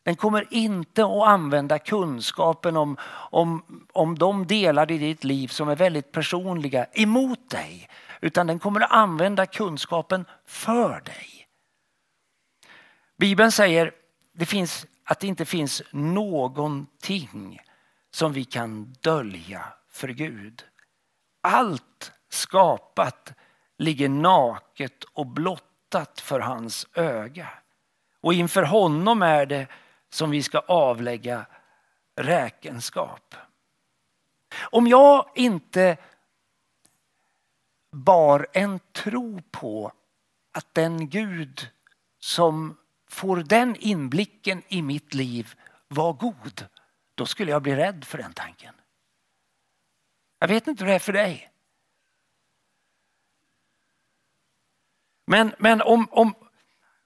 Den 0.04 0.16
kommer 0.16 0.46
inte 0.50 1.04
att 1.04 1.28
använda 1.28 1.78
kunskapen 1.78 2.76
om, 2.76 2.96
om, 3.30 3.64
om 3.92 4.18
de 4.18 4.46
delar 4.46 4.90
i 4.90 4.98
ditt 4.98 5.24
liv 5.24 5.48
som 5.48 5.68
är 5.68 5.76
väldigt 5.76 6.12
personliga 6.12 6.86
emot 6.92 7.50
dig. 7.50 7.88
Utan 8.20 8.46
den 8.46 8.58
kommer 8.58 8.80
att 8.80 8.90
använda 8.90 9.46
kunskapen 9.46 10.24
för 10.46 11.00
dig. 11.00 11.48
Bibeln 13.16 13.52
säger 13.52 13.92
det 14.32 14.46
finns, 14.46 14.86
att 15.04 15.20
det 15.20 15.26
inte 15.26 15.44
finns 15.44 15.82
någonting 15.90 17.60
som 18.10 18.32
vi 18.32 18.44
kan 18.44 18.94
dölja 19.00 19.64
för 19.88 20.08
Gud. 20.08 20.64
Allt 21.40 22.12
skapat 22.28 23.32
ligger 23.78 24.08
naket 24.08 25.04
och 25.04 25.26
blottat 25.26 26.20
för 26.20 26.40
hans 26.40 26.86
öga. 26.94 27.48
Och 28.20 28.34
inför 28.34 28.62
honom 28.62 29.22
är 29.22 29.46
det 29.46 29.66
som 30.10 30.30
vi 30.30 30.42
ska 30.42 30.58
avlägga 30.58 31.46
räkenskap. 32.16 33.34
Om 34.60 34.86
jag 34.86 35.30
inte 35.34 35.96
bar 37.94 38.46
en 38.52 38.80
tro 38.92 39.42
på 39.50 39.92
att 40.52 40.74
den 40.74 41.08
Gud 41.08 41.68
som 42.18 42.76
får 43.10 43.36
den 43.36 43.76
inblicken 43.76 44.62
i 44.68 44.82
mitt 44.82 45.14
liv 45.14 45.54
var 45.88 46.12
god, 46.12 46.66
då 47.14 47.26
skulle 47.26 47.50
jag 47.50 47.62
bli 47.62 47.76
rädd 47.76 48.04
för 48.04 48.18
den 48.18 48.32
tanken. 48.32 48.74
Jag 50.38 50.48
vet 50.48 50.66
inte 50.66 50.84
hur 50.84 50.88
det 50.88 50.94
är 50.94 50.98
för 50.98 51.12
dig. 51.12 51.50
Men, 55.26 55.54
men, 55.58 55.82
om, 55.82 56.08
om, 56.10 56.34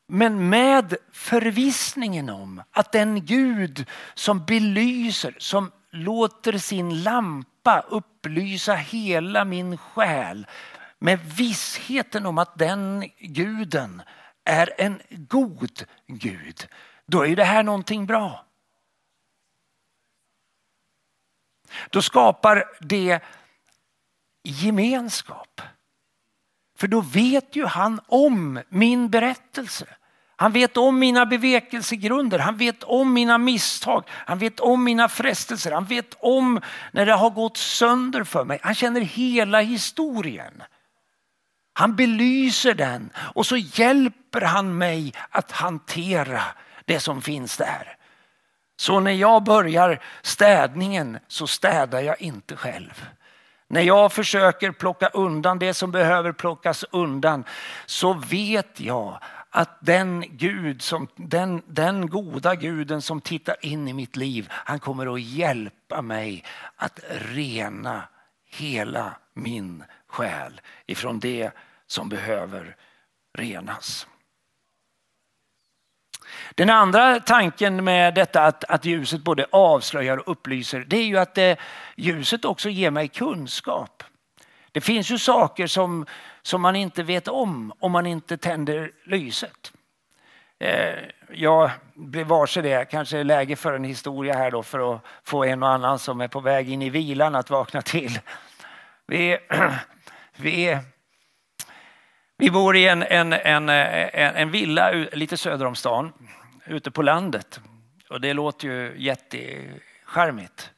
men 0.07 0.49
med 0.49 0.97
förvissningen 1.13 2.31
om 2.31 2.63
att 2.71 2.93
den 2.93 3.27
Gud 3.27 3.87
som 4.15 4.45
belyser, 4.45 5.37
som 5.39 5.73
låter 5.91 6.59
sin 6.59 7.03
lampa 7.03 7.81
upplysa 7.81 8.75
hela 8.75 9.45
min 9.45 9.77
själ 9.79 10.47
med 10.99 11.19
vissheten 11.37 12.27
om 12.27 12.39
att 12.39 12.59
den 12.59 13.11
guden 13.19 14.03
är 14.45 14.75
en 14.79 15.01
god 15.11 15.85
Gud, 16.07 16.69
då 17.07 17.27
är 17.27 17.37
det 17.37 17.45
här 17.45 17.63
någonting 17.63 18.07
bra. 18.07 18.45
Då 21.91 22.03
skapar 22.03 22.65
det 22.81 23.21
gemenskap. 24.43 25.61
För 26.79 26.89
då 26.89 27.01
vet 27.01 27.57
ju 27.57 27.67
han 27.67 28.01
om 28.07 28.61
min 28.69 29.11
berättelse. 29.11 29.87
Han 30.37 30.53
vet 30.53 30.77
om 30.77 30.99
mina 30.99 31.27
bevekelsegrunder, 31.27 32.39
han 32.39 32.57
vet 32.57 32.83
om 32.83 33.13
mina 33.13 33.39
misstag, 33.39 34.05
han 34.09 34.39
vet 34.39 34.61
om 34.61 34.85
mina 34.85 35.09
frestelser, 35.09 35.73
han 35.73 35.85
vet 35.85 36.15
om 36.21 36.61
när 36.93 37.07
det 37.07 37.13
har 37.13 37.31
gått 37.31 37.57
sönder 37.57 38.25
för 38.25 38.45
mig. 38.45 38.59
Han 38.63 38.75
känner 38.75 39.01
hela 39.01 39.61
historien. 39.61 40.63
Han 41.79 41.97
belyser 41.97 42.75
den 42.75 43.11
och 43.17 43.47
så 43.47 43.57
hjälper 43.57 44.41
han 44.41 44.79
mig 44.79 45.15
att 45.31 45.53
hantera 45.53 46.43
det 46.85 47.01
som 47.01 47.23
finns 47.23 47.57
där. 47.57 47.97
Så 48.77 49.01
när 49.01 49.13
jag 49.13 49.45
börjar 49.45 50.03
städningen 50.23 51.19
så 51.29 51.47
städar 51.47 52.01
jag 52.01 52.21
inte 52.21 52.57
själv. 52.57 53.07
När 53.69 53.81
jag 53.81 54.13
försöker 54.13 54.73
plocka 54.73 55.09
undan 55.09 55.59
det 55.59 55.75
som 55.75 55.91
behöver 55.91 56.33
plockas 56.33 56.85
undan 56.91 57.45
så 57.87 58.13
vet 58.13 58.81
jag 58.81 59.19
att 59.51 59.79
den 59.81 60.25
Gud 60.37 60.83
som, 60.83 61.09
den, 61.17 61.63
den 61.67 62.09
goda 62.09 62.55
guden 62.55 63.03
som 63.03 63.21
tittar 63.21 63.57
in 63.61 63.89
i 63.89 63.93
mitt 63.93 64.17
liv, 64.17 64.49
han 64.51 64.79
kommer 64.79 65.15
att 65.15 65.21
hjälpa 65.21 66.03
mig 66.03 66.45
att 66.77 67.01
rena 67.11 68.03
hela 68.47 69.13
min 69.35 69.85
själ 70.09 70.61
ifrån 70.87 71.21
det 71.21 71.51
som 71.89 72.09
behöver 72.09 72.77
renas. 73.39 74.07
Den 76.55 76.71
andra 76.71 77.21
tanken 77.21 77.85
med 77.85 78.15
detta 78.15 78.45
att, 78.45 78.65
att 78.65 78.85
ljuset 78.85 79.21
både 79.21 79.47
avslöjar 79.51 80.17
och 80.17 80.33
upplyser, 80.33 80.85
det 80.89 80.97
är 80.97 81.05
ju 81.05 81.19
att 81.19 81.35
det, 81.35 81.57
ljuset 81.97 82.45
också 82.45 82.69
ger 82.69 82.91
mig 82.91 83.09
kunskap. 83.09 84.03
Det 84.73 84.81
finns 84.81 85.11
ju 85.11 85.19
saker 85.19 85.67
som, 85.67 86.07
som 86.43 86.63
man 86.63 86.77
inte 86.77 87.03
vet 87.03 87.29
om 87.29 87.73
om 87.79 87.93
man 87.93 88.07
inte 88.07 88.37
tänder 88.37 88.91
lyset. 89.05 89.73
Eh, 90.61 90.95
jag 91.33 91.71
blev 91.95 92.27
varse 92.27 92.63
det, 92.63 92.85
kanske 92.91 93.19
är 93.19 93.25
läge 93.25 93.57
för 93.57 93.73
en 93.73 93.85
historia 93.85 94.35
här 94.35 94.51
då 94.51 94.63
för 94.63 94.95
att 94.95 95.05
få 95.23 95.45
en 95.45 95.63
och 95.63 95.69
annan 95.69 95.99
som 95.99 96.21
är 96.21 96.29
på 96.29 96.41
väg 96.41 96.71
in 96.71 96.83
i 96.83 96.91
vilan 96.91 97.35
att 97.35 97.51
vakna 97.51 97.83
till. 97.83 98.21
Vi, 99.07 99.39
vi, 100.37 100.79
vi 102.39 102.51
bor 102.51 102.77
i 102.77 102.89
en, 102.89 103.03
en, 103.03 103.33
en, 103.33 103.69
en, 103.69 104.51
villa 104.51 104.91
lite 104.93 105.37
söder 105.37 105.67
om 105.67 105.75
stan, 105.75 106.13
ute 106.67 106.91
på 106.91 107.03
landet. 107.03 107.61
Och 108.11 108.21
det 108.21 108.33
låter 108.33 108.69
ju 108.69 108.95
jättecharmigt. 108.97 110.71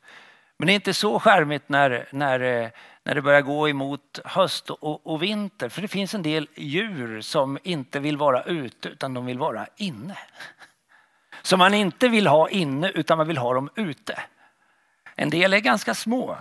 Men 0.57 0.67
det 0.67 0.73
är 0.73 0.75
inte 0.75 0.95
så 0.95 1.21
charmigt 1.21 1.69
när, 1.69 2.09
när 2.11 2.71
när 3.03 3.15
det 3.15 3.23
börjar 3.23 3.41
gå 3.41 3.69
emot 3.69 4.21
höst 4.25 4.71
och, 4.71 5.07
och, 5.07 5.23
vinter. 5.23 5.69
För 5.69 5.83
det 5.83 5.89
finns 5.89 6.15
en 6.15 6.23
del 6.23 6.49
djur 6.55 7.21
som 7.21 7.59
inte 7.63 8.01
vill 8.01 8.17
vara 8.17 8.43
ute 8.43 8.89
utan 8.89 9.15
de 9.15 9.27
vill 9.27 9.39
vara 9.39 9.67
inne. 9.77 10.19
Som 11.43 11.59
man 11.59 11.75
inte 11.75 12.09
vill 12.09 12.27
ha 12.27 12.49
inne 12.49 12.91
utan 12.91 13.19
man 13.19 13.27
vill 13.27 13.39
ha 13.39 13.55
dem 13.55 13.71
ute. 13.77 14.23
En 15.15 15.31
del 15.31 15.53
är 15.53 15.59
ganska 15.59 15.95
små. 15.95 16.37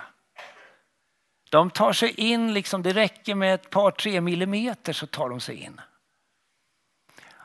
De 1.49 1.69
tar 1.69 1.93
sig 1.93 2.13
in, 2.19 2.53
liksom, 2.53 2.83
det 2.83 2.91
räcker 2.91 3.35
med 3.35 3.53
ett 3.53 3.69
par 3.69 3.91
tre 3.91 4.21
millimeter 4.21 4.93
så 4.93 5.07
tar 5.07 5.29
de 5.29 5.39
sig 5.39 5.55
in. 5.55 5.81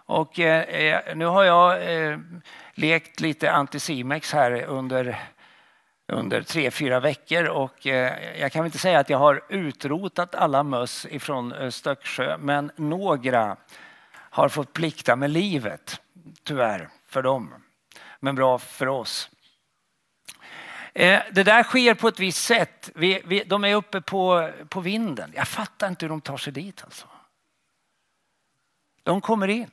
Och 0.06 0.40
eh, 0.40 0.62
eh 0.62 1.16
nu 1.16 1.25
har 1.25 1.44
jag 1.44 1.94
eh, 1.94 2.18
lekt 2.75 3.20
lite 3.20 3.52
Anticimex 3.52 4.32
här 4.32 4.64
under 4.64 5.18
under 6.06 6.42
tre, 6.42 6.70
fyra 6.70 7.00
veckor 7.00 7.44
och 7.44 7.87
eh, 7.87 8.40
jag 8.40 8.52
kan 8.52 8.66
inte 8.66 8.78
säga 8.78 8.99
att 8.99 9.11
jag 9.11 9.18
har 9.18 9.42
utrotat 9.49 10.34
alla 10.34 10.62
möss 10.62 11.06
ifrån 11.11 11.52
eh, 11.52 11.70
Stöcksjö 11.70 12.37
men 12.38 12.70
några 12.76 13.56
har 14.12 14.49
fått 14.49 14.73
plikta 14.73 15.16
med 15.16 15.30
livet, 15.30 16.00
tyvärr, 16.42 16.88
för 17.06 17.23
dem. 17.23 17.54
Men 18.20 18.34
bra 18.34 18.58
för 18.58 18.88
oss. 18.88 19.30
Eh, 20.94 21.22
det 21.32 21.42
där 21.42 21.62
sker 21.62 21.94
på 21.94 22.08
ett 22.08 22.20
visst 22.20 22.44
sätt. 22.44 22.90
Vi, 22.94 23.22
vi, 23.24 23.44
de 23.44 23.64
är 23.64 23.74
uppe 23.74 24.00
på, 24.00 24.50
på 24.68 24.80
vinden. 24.80 25.32
Jag 25.34 25.48
fattar 25.48 25.88
inte 25.88 26.04
hur 26.04 26.10
de 26.10 26.20
tar 26.20 26.36
sig 26.36 26.52
dit 26.52 26.84
alltså. 26.84 27.06
De 29.02 29.20
kommer 29.20 29.48
in. 29.48 29.70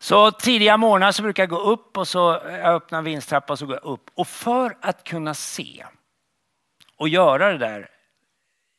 Så 0.00 0.30
tidiga 0.30 0.76
morgnar 0.76 1.12
så 1.12 1.22
brukar 1.22 1.42
jag 1.42 1.50
gå 1.50 1.58
upp 1.58 1.96
och 1.96 2.08
så 2.08 2.40
eh, 2.40 2.56
jag 2.56 2.74
öppnar 2.74 3.02
vindstrappan 3.02 3.52
och 3.54 3.58
så 3.58 3.66
går 3.66 3.74
jag 3.82 3.92
upp. 3.92 4.10
Och 4.14 4.28
för 4.28 4.76
att 4.80 5.04
kunna 5.04 5.34
se 5.34 5.86
och 6.96 7.08
göra 7.08 7.52
det 7.52 7.58
där 7.58 7.90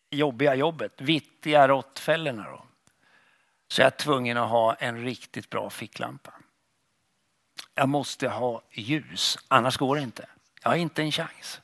jobbiga 0.10 0.56
jobbet, 0.56 1.02
vittiga 1.02 1.68
råttfällorna 1.68 2.50
då, 2.50 2.66
så 3.68 3.82
är 3.82 3.86
jag 3.86 3.98
tvungen 3.98 4.38
att 4.38 4.50
ha 4.50 4.74
en 4.74 5.04
riktigt 5.04 5.50
bra 5.50 5.70
ficklampa. 5.70 6.34
Jag 7.76 7.90
måste 7.90 8.28
ha 8.28 8.62
ljus, 8.72 9.38
annars 9.48 9.78
går 9.78 9.96
det 9.96 10.02
inte. 10.02 10.26
Jag 10.64 10.70
har 10.70 10.76
inte 10.76 11.02
en 11.02 11.12
chans. 11.12 11.62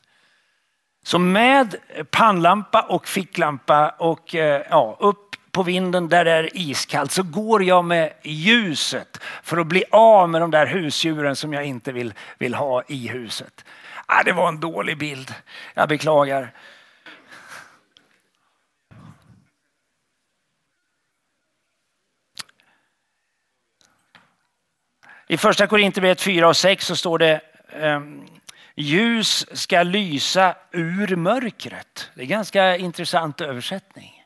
Så 1.03 1.19
med 1.19 1.75
pannlampa 2.11 2.81
och 2.81 3.07
ficklampa 3.07 3.89
och 3.89 4.35
eh, 4.35 4.61
ja, 4.69 4.97
upp 4.99 5.35
på 5.51 5.63
vinden 5.63 6.09
där 6.09 6.25
det 6.25 6.31
är 6.31 6.57
iskallt 6.57 7.11
så 7.11 7.23
går 7.23 7.63
jag 7.63 7.85
med 7.85 8.13
ljuset 8.23 9.19
för 9.43 9.57
att 9.57 9.67
bli 9.67 9.83
av 9.91 10.29
med 10.29 10.41
de 10.41 10.51
där 10.51 10.65
husdjuren 10.65 11.35
som 11.35 11.53
jag 11.53 11.65
inte 11.65 11.91
vill, 11.91 12.13
vill 12.37 12.53
ha 12.53 12.83
i 12.87 13.07
huset. 13.07 13.65
Ah, 14.05 14.23
det 14.23 14.31
var 14.31 14.47
en 14.47 14.59
dålig 14.59 14.97
bild. 14.97 15.33
Jag 15.73 15.89
beklagar. 15.89 16.51
I 25.31 25.37
första 25.37 25.67
Korinthierbrevet 25.67 26.21
4 26.21 26.47
och 26.47 26.57
6 26.57 26.85
så 26.85 26.95
står 26.95 27.17
det 27.17 27.41
ehm, 27.73 28.21
ljus 28.75 29.45
ska 29.51 29.83
lysa 29.83 30.55
ur 30.71 31.15
mörkret. 31.15 32.09
Det 32.15 32.21
är 32.21 32.23
en 32.23 32.29
ganska 32.29 32.77
intressant 32.77 33.41
översättning. 33.41 34.18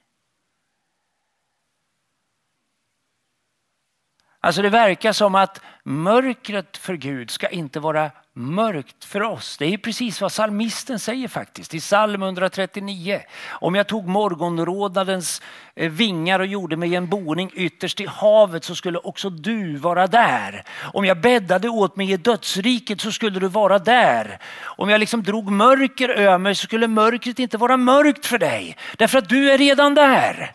Alltså 4.46 4.62
det 4.62 4.70
verkar 4.70 5.12
som 5.12 5.36
att 5.36 5.62
mörkret 5.84 6.78
för 6.78 6.94
Gud 6.94 7.32
ska 7.32 7.48
inte 7.48 7.80
vara 7.80 8.12
mörkt 8.34 9.06
för 9.06 9.22
oss. 9.22 9.58
Det 9.58 9.66
är 9.66 9.78
precis 9.78 10.22
vad 10.22 10.32
salmisten 10.32 11.00
säger 11.00 11.28
faktiskt 11.28 11.74
i 11.74 11.80
psalm 11.80 12.24
139. 12.24 13.22
Om 13.50 13.76
jag 13.76 13.88
tog 13.88 14.08
morgonrådnadens 14.08 15.42
eh, 15.76 15.92
vingar 15.92 16.40
och 16.40 16.46
gjorde 16.46 16.78
mig 16.78 16.96
en 16.96 17.08
boning 17.08 17.52
ytterst 17.54 18.02
i 18.02 18.06
havet 18.06 18.64
så 18.64 18.76
skulle 18.76 18.98
också 18.98 19.30
du 19.30 19.76
vara 19.76 20.08
där. 20.08 20.64
Om 20.94 21.06
jag 21.06 21.22
bäddade 21.22 21.70
åt 21.70 21.96
mig 21.96 22.12
i 22.12 22.18
dödsriket 22.18 23.02
så 23.02 23.12
skulle 23.12 23.40
du 23.40 23.48
vara 23.48 23.80
där. 23.80 24.40
Om 24.62 24.90
jag 24.90 25.00
liksom 25.00 25.24
drog 25.24 25.52
mörker 25.52 26.10
över 26.10 26.38
mig 26.38 26.56
så 26.56 26.64
skulle 26.64 26.88
mörkret 26.88 27.40
inte 27.40 27.58
vara 27.58 27.78
mörkt 27.78 28.26
för 28.26 28.38
dig. 28.38 28.78
Därför 28.98 29.18
att 29.18 29.30
du 29.30 29.52
är 29.52 29.58
redan 29.58 29.94
där. 29.94 30.52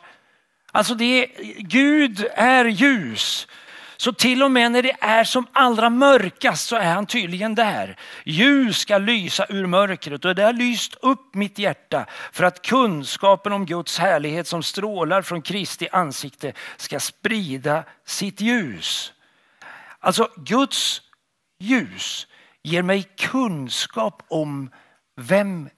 Alltså 0.72 0.94
det, 0.94 1.26
Gud 1.58 2.26
är 2.34 2.64
ljus. 2.64 3.46
Så 4.00 4.12
till 4.12 4.42
och 4.42 4.50
med 4.50 4.72
när 4.72 4.82
det 4.82 4.96
är 5.00 5.24
som 5.24 5.46
allra 5.52 5.90
mörkast 5.90 6.66
så 6.66 6.76
är 6.76 6.94
han 6.94 7.06
tydligen 7.06 7.54
där. 7.54 7.96
Ljus 8.24 8.78
ska 8.78 8.98
lysa 8.98 9.46
ur 9.48 9.66
mörkret 9.66 10.24
och 10.24 10.34
det 10.34 10.42
har 10.42 10.52
lyst 10.52 10.94
upp 10.94 11.34
mitt 11.34 11.58
hjärta 11.58 12.06
för 12.32 12.44
att 12.44 12.62
kunskapen 12.62 13.52
om 13.52 13.66
Guds 13.66 13.98
härlighet 13.98 14.46
som 14.46 14.62
strålar 14.62 15.22
från 15.22 15.42
Kristi 15.42 15.88
ansikte 15.92 16.52
ska 16.76 17.00
sprida 17.00 17.84
sitt 18.06 18.40
ljus. 18.40 19.12
Alltså 19.98 20.28
Guds 20.36 21.00
ljus 21.58 22.26
ger 22.62 22.82
mig 22.82 23.02
kunskap 23.16 24.22
om 24.28 24.70
vem 25.16 25.68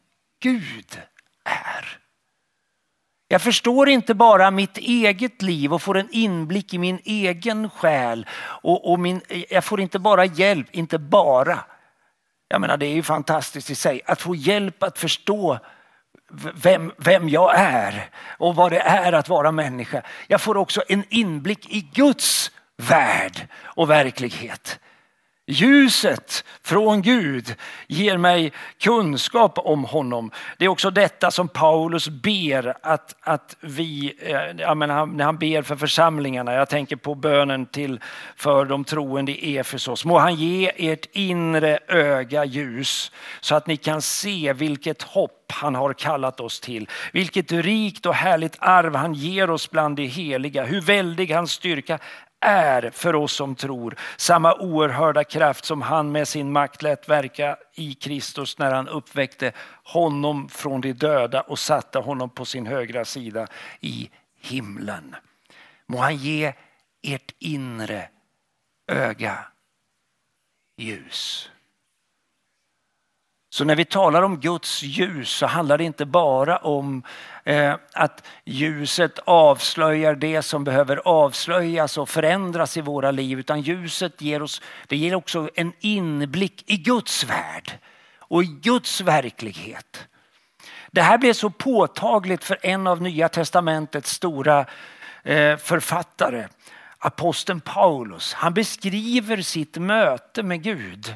Gud 0.43 0.87
är. 0.97 1.20
Jag 3.33 3.43
förstår 3.43 3.89
inte 3.89 4.15
bara 4.15 4.51
mitt 4.51 4.79
eget 4.79 5.43
liv 5.43 5.73
och 5.73 5.83
får 5.83 5.97
en 5.97 6.09
inblick 6.11 6.75
i 6.75 6.79
min 6.79 7.01
egen 7.05 7.71
själ. 7.71 8.27
Och, 8.41 8.93
och 8.93 9.01
min, 9.01 9.21
jag 9.51 9.65
får 9.65 9.81
inte 9.81 9.99
bara 9.99 10.25
hjälp, 10.25 10.67
inte 10.71 10.99
bara. 10.99 11.59
Jag 12.49 12.61
menar 12.61 12.77
det 12.77 12.87
är 12.87 12.95
ju 12.95 13.03
fantastiskt 13.03 13.71
i 13.71 13.75
sig 13.75 14.01
att 14.07 14.21
få 14.21 14.35
hjälp 14.35 14.83
att 14.83 14.99
förstå 14.99 15.59
vem, 16.55 16.93
vem 16.99 17.29
jag 17.29 17.53
är 17.57 18.11
och 18.39 18.55
vad 18.55 18.73
det 18.73 18.81
är 18.81 19.13
att 19.13 19.29
vara 19.29 19.53
människa. 19.53 20.03
Jag 20.27 20.41
får 20.41 20.57
också 20.57 20.83
en 20.89 21.05
inblick 21.09 21.75
i 21.75 21.81
Guds 21.81 22.51
värld 22.77 23.49
och 23.63 23.91
verklighet. 23.91 24.81
Ljuset 25.51 26.45
från 26.63 27.03
Gud 27.03 27.55
ger 27.87 28.17
mig 28.17 28.53
kunskap 28.79 29.59
om 29.59 29.85
honom. 29.85 30.31
Det 30.59 30.65
är 30.65 30.69
också 30.69 30.91
detta 30.91 31.31
som 31.31 31.49
Paulus 31.49 32.09
ber 32.09 32.75
att, 32.83 33.17
att 33.21 33.57
vi, 33.61 34.15
eh, 34.21 34.61
jag 34.61 34.77
menar, 34.77 35.07
när 35.07 35.25
han 35.25 35.39
ber 35.39 35.63
för 35.63 35.77
församlingarna, 35.77 36.55
jag 36.55 36.69
tänker 36.69 36.97
på 36.97 37.15
bönen 37.15 37.67
till 37.67 38.01
för 38.37 38.65
de 38.65 38.85
troende 38.85 39.33
i 39.33 39.59
Efesos. 39.59 40.05
Må 40.05 40.19
han 40.19 40.35
ge 40.35 40.73
ert 40.77 41.07
inre 41.13 41.79
öga 41.89 42.45
ljus 42.45 43.13
så 43.41 43.55
att 43.55 43.67
ni 43.67 43.77
kan 43.77 44.03
se 44.03 44.53
vilket 44.53 45.03
hopp 45.03 45.53
han 45.53 45.75
har 45.75 45.93
kallat 45.93 46.41
oss 46.41 46.61
till. 46.61 46.89
Vilket 47.13 47.53
rikt 47.53 48.07
och 48.07 48.15
härligt 48.15 48.57
arv 48.59 48.95
han 48.95 49.15
ger 49.15 49.51
oss 49.51 49.71
bland 49.71 49.97
de 49.97 50.07
heliga. 50.07 50.65
Hur 50.65 50.81
väldig 50.81 51.31
hans 51.31 51.53
styrka 51.53 51.99
är 52.41 52.91
för 52.91 53.15
oss 53.15 53.33
som 53.33 53.55
tror 53.55 53.97
samma 54.17 54.55
oerhörda 54.55 55.25
kraft 55.25 55.65
som 55.65 55.83
han 55.83 56.13
med 56.13 56.29
sin 56.29 56.53
makt 56.53 56.83
lät 56.83 57.09
verka 57.09 57.57
i 57.75 57.95
Kristus 57.95 58.59
när 58.59 58.73
han 58.73 58.89
uppväckte 58.89 59.53
honom 59.85 60.49
från 60.49 60.81
de 60.81 60.93
döda 60.93 61.41
och 61.41 61.59
satte 61.59 61.99
honom 61.99 62.31
på 62.31 62.45
sin 62.45 62.67
högra 62.67 63.05
sida 63.05 63.47
i 63.81 64.11
himlen. 64.41 65.17
Må 65.87 65.99
han 65.99 66.17
ge 66.17 66.53
ert 67.03 67.35
inre 67.39 68.09
öga 68.89 69.39
ljus. 70.77 71.51
Så 73.53 73.65
när 73.65 73.77
vi 73.77 73.85
talar 73.85 74.23
om 74.23 74.41
Guds 74.41 74.83
ljus 74.83 75.31
så 75.31 75.47
handlar 75.47 75.79
det 75.79 75.85
inte 75.85 76.07
bara 76.07 76.57
om 76.57 77.03
eh, 77.45 77.75
att 77.93 78.27
ljuset 78.45 79.19
avslöjar 79.19 80.15
det 80.15 80.43
som 80.43 80.65
behöver 80.65 80.97
avslöjas 80.97 81.99
och 81.99 82.09
förändras 82.09 82.77
i 82.77 82.81
våra 82.81 83.11
liv. 83.11 83.39
Utan 83.39 83.61
ljuset 83.61 84.21
ger 84.21 84.43
oss, 84.43 84.63
det 84.87 84.97
ger 84.97 85.15
också 85.15 85.51
en 85.55 85.73
inblick 85.81 86.65
i 86.67 86.77
Guds 86.77 87.25
värld 87.25 87.79
och 88.19 88.43
i 88.43 88.47
Guds 88.47 89.01
verklighet. 89.01 90.07
Det 90.91 91.03
här 91.03 91.19
blev 91.19 91.33
så 91.33 91.51
påtagligt 91.51 92.45
för 92.45 92.59
en 92.63 92.87
av 92.87 93.03
Nya 93.03 93.29
Testamentets 93.29 94.11
stora 94.11 94.67
eh, 95.23 95.57
författare, 95.57 96.47
aposteln 96.99 97.61
Paulus. 97.61 98.33
Han 98.35 98.55
beskriver 98.55 99.43
sitt 99.43 99.77
möte 99.77 100.43
med 100.43 100.63
Gud 100.63 101.15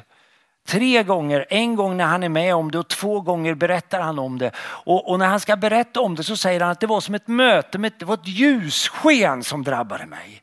Tre 0.67 1.03
gånger, 1.03 1.45
en 1.49 1.75
gång 1.75 1.97
när 1.97 2.05
han 2.05 2.23
är 2.23 2.29
med 2.29 2.55
om 2.55 2.71
det 2.71 2.79
och 2.79 2.87
två 2.87 3.21
gånger 3.21 3.53
berättar 3.53 4.01
han 4.01 4.19
om 4.19 4.37
det. 4.37 4.51
Och, 4.57 5.09
och, 5.09 5.19
när 5.19 5.27
han 5.27 5.39
ska 5.39 5.55
berätta 5.55 6.01
om 6.01 6.15
det 6.15 6.23
så 6.23 6.37
säger 6.37 6.59
han 6.59 6.69
att 6.69 6.79
det 6.79 6.87
var 6.87 7.01
som 7.01 7.15
ett 7.15 7.27
möte, 7.27 7.77
med, 7.77 7.93
det 7.99 8.05
var 8.05 8.13
ett 8.13 8.27
ljussken 8.27 9.43
som 9.43 9.63
drabbade 9.63 10.05
mig. 10.05 10.41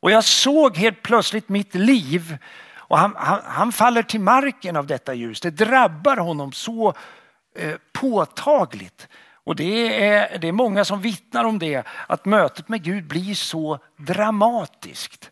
Och 0.00 0.10
jag 0.10 0.24
såg 0.24 0.76
helt 0.76 1.02
plötsligt 1.02 1.48
mitt 1.48 1.74
liv 1.74 2.38
och 2.88 2.98
han, 2.98 3.14
han, 3.16 3.40
han 3.44 3.72
faller 3.72 4.02
till 4.02 4.20
marken 4.20 4.76
av 4.76 4.86
detta 4.86 5.14
ljus. 5.14 5.40
Det 5.40 5.50
drabbar 5.50 6.16
honom 6.16 6.52
så 6.52 6.94
eh, 7.58 7.74
påtagligt. 7.92 9.08
Och 9.44 9.56
det 9.56 10.06
är, 10.06 10.38
det 10.38 10.48
är 10.48 10.52
många 10.52 10.84
som 10.84 11.00
vittnar 11.00 11.44
om 11.44 11.58
det, 11.58 11.86
att 12.06 12.24
mötet 12.24 12.68
med 12.68 12.82
Gud 12.82 13.06
blir 13.06 13.34
så 13.34 13.78
dramatiskt. 13.96 15.30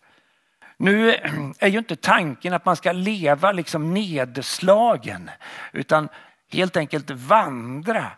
Nu 0.77 1.11
är 1.59 1.69
ju 1.69 1.79
inte 1.79 1.97
tanken 1.97 2.53
att 2.53 2.65
man 2.65 2.77
ska 2.77 2.93
leva 2.93 3.53
liksom 3.53 3.95
nedslagen 3.95 5.31
utan 5.73 6.09
helt 6.53 6.77
enkelt 6.77 7.11
vandra 7.11 8.11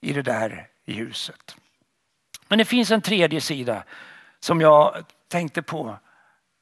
i 0.00 0.12
det 0.12 0.22
där 0.22 0.68
ljuset. 0.86 1.56
Men 2.48 2.58
det 2.58 2.64
finns 2.64 2.90
en 2.90 3.02
tredje 3.02 3.40
sida 3.40 3.84
som 4.40 4.60
jag 4.60 5.04
tänkte 5.28 5.62
på 5.62 5.98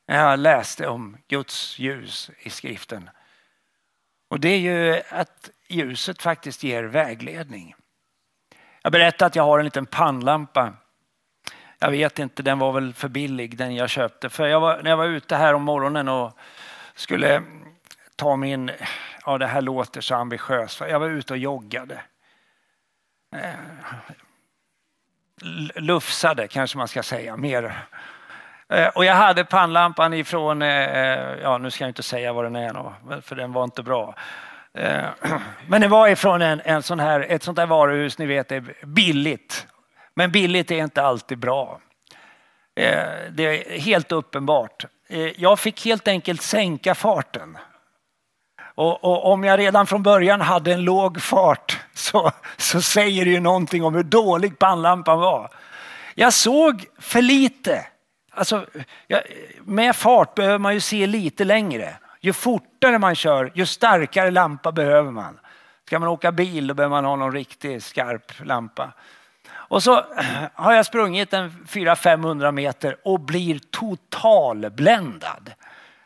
när 0.08 0.30
jag 0.30 0.38
läste 0.38 0.88
om 0.88 1.16
Guds 1.28 1.78
ljus 1.78 2.30
i 2.38 2.50
skriften. 2.50 3.10
Och 4.28 4.40
det 4.40 4.48
är 4.48 4.58
ju 4.58 5.02
att 5.08 5.50
ljuset 5.68 6.22
faktiskt 6.22 6.62
ger 6.62 6.84
vägledning. 6.84 7.74
Jag 8.82 8.92
berättade 8.92 9.26
att 9.26 9.36
jag 9.36 9.42
har 9.42 9.58
en 9.58 9.64
liten 9.64 9.86
pannlampa 9.86 10.72
jag 11.78 11.90
vet 11.90 12.18
inte, 12.18 12.42
den 12.42 12.58
var 12.58 12.72
väl 12.72 12.94
för 12.94 13.08
billig 13.08 13.56
den 13.56 13.74
jag 13.74 13.90
köpte. 13.90 14.28
För 14.28 14.46
jag 14.46 14.60
var, 14.60 14.82
när 14.82 14.90
jag 14.90 14.96
var 14.96 15.06
ute 15.06 15.36
här 15.36 15.54
om 15.54 15.62
morgonen 15.62 16.08
och 16.08 16.38
skulle 16.94 17.42
ta 18.16 18.36
min, 18.36 18.70
ja 19.26 19.38
det 19.38 19.46
här 19.46 19.60
låter 19.60 20.00
så 20.00 20.14
ambitiöst, 20.14 20.80
jag 20.80 21.00
var 21.00 21.08
ute 21.08 21.32
och 21.32 21.38
joggade. 21.38 22.00
Eh, 23.36 23.54
lufsade 25.74 26.48
kanske 26.48 26.78
man 26.78 26.88
ska 26.88 27.02
säga 27.02 27.36
mer. 27.36 27.86
Eh, 28.68 28.88
och 28.88 29.04
jag 29.04 29.14
hade 29.14 29.44
pannlampan 29.44 30.14
ifrån, 30.14 30.62
eh, 30.62 30.68
eh 30.68 31.38
ja 31.42 31.58
nu 31.58 31.70
ska 31.70 31.84
jag 31.84 31.90
inte 31.90 32.02
säga 32.02 32.32
vad 32.32 32.44
den 32.44 32.56
är 32.56 32.92
för 33.20 33.36
den 33.36 33.52
var 33.52 33.64
inte 33.64 33.82
bra. 33.82 34.14
Eh, 34.74 35.04
men 35.68 35.80
det 35.80 35.88
var 35.88 36.08
ifrån 36.08 36.42
en, 36.42 36.60
en 36.64 36.82
sån 36.82 37.00
här, 37.00 37.26
ett 37.28 37.42
sånt 37.42 37.56
där 37.56 37.66
varuhus, 37.66 38.18
ni 38.18 38.26
vet 38.26 38.48
det 38.48 38.56
är 38.56 38.86
billigt 38.86 39.66
men 40.14 40.30
billigt 40.30 40.70
är 40.70 40.82
inte 40.84 41.02
alltid 41.02 41.38
bra. 41.38 41.80
Eh, 42.76 43.30
det 43.30 43.42
är 43.42 43.78
helt 43.78 44.12
uppenbart. 44.12 44.84
Eh, 45.08 45.40
jag 45.40 45.58
fick 45.58 45.84
helt 45.84 46.08
enkelt 46.08 46.42
sänka 46.42 46.94
farten. 46.94 47.58
Och, 48.74 49.04
och, 49.04 49.32
om 49.32 49.44
jag 49.44 49.58
redan 49.58 49.86
från 49.86 50.02
början 50.02 50.40
hade 50.40 50.72
en 50.72 50.84
låg 50.84 51.22
fart 51.22 51.80
så, 51.94 52.30
så 52.56 52.82
säger 52.82 53.24
det 53.24 53.30
ju 53.30 53.40
någonting 53.40 53.84
om 53.84 53.94
hur 53.94 54.02
dålig 54.02 54.58
pannlampan 54.58 55.18
var. 55.18 55.50
Jag 56.14 56.32
såg 56.32 56.86
för 56.98 57.22
lite. 57.22 57.86
Alltså, 58.30 58.66
jag, 59.06 59.22
med 59.64 59.96
fart 59.96 60.34
behöver 60.34 60.58
man 60.58 60.74
ju 60.74 60.80
se 60.80 61.06
lite 61.06 61.44
längre. 61.44 61.94
Ju 62.20 62.32
fortare 62.32 62.98
man 62.98 63.14
kör, 63.14 63.52
ju 63.54 63.66
starkare 63.66 64.30
lampa 64.30 64.72
behöver 64.72 65.10
man. 65.10 65.40
Ska 65.86 65.98
man 65.98 66.08
åka 66.08 66.32
bil 66.32 66.66
då 66.66 66.74
behöver 66.74 66.96
man 66.96 67.04
ha 67.04 67.16
någon 67.16 67.32
riktigt 67.32 67.84
skarp 67.84 68.32
lampa. 68.44 68.92
Och 69.68 69.82
så 69.82 70.04
har 70.54 70.72
jag 70.72 70.86
sprungit 70.86 71.32
en 71.32 71.50
400-500 71.50 72.52
meter 72.52 72.96
och 73.04 73.20
blir 73.20 73.58
totalbländad. 73.70 75.52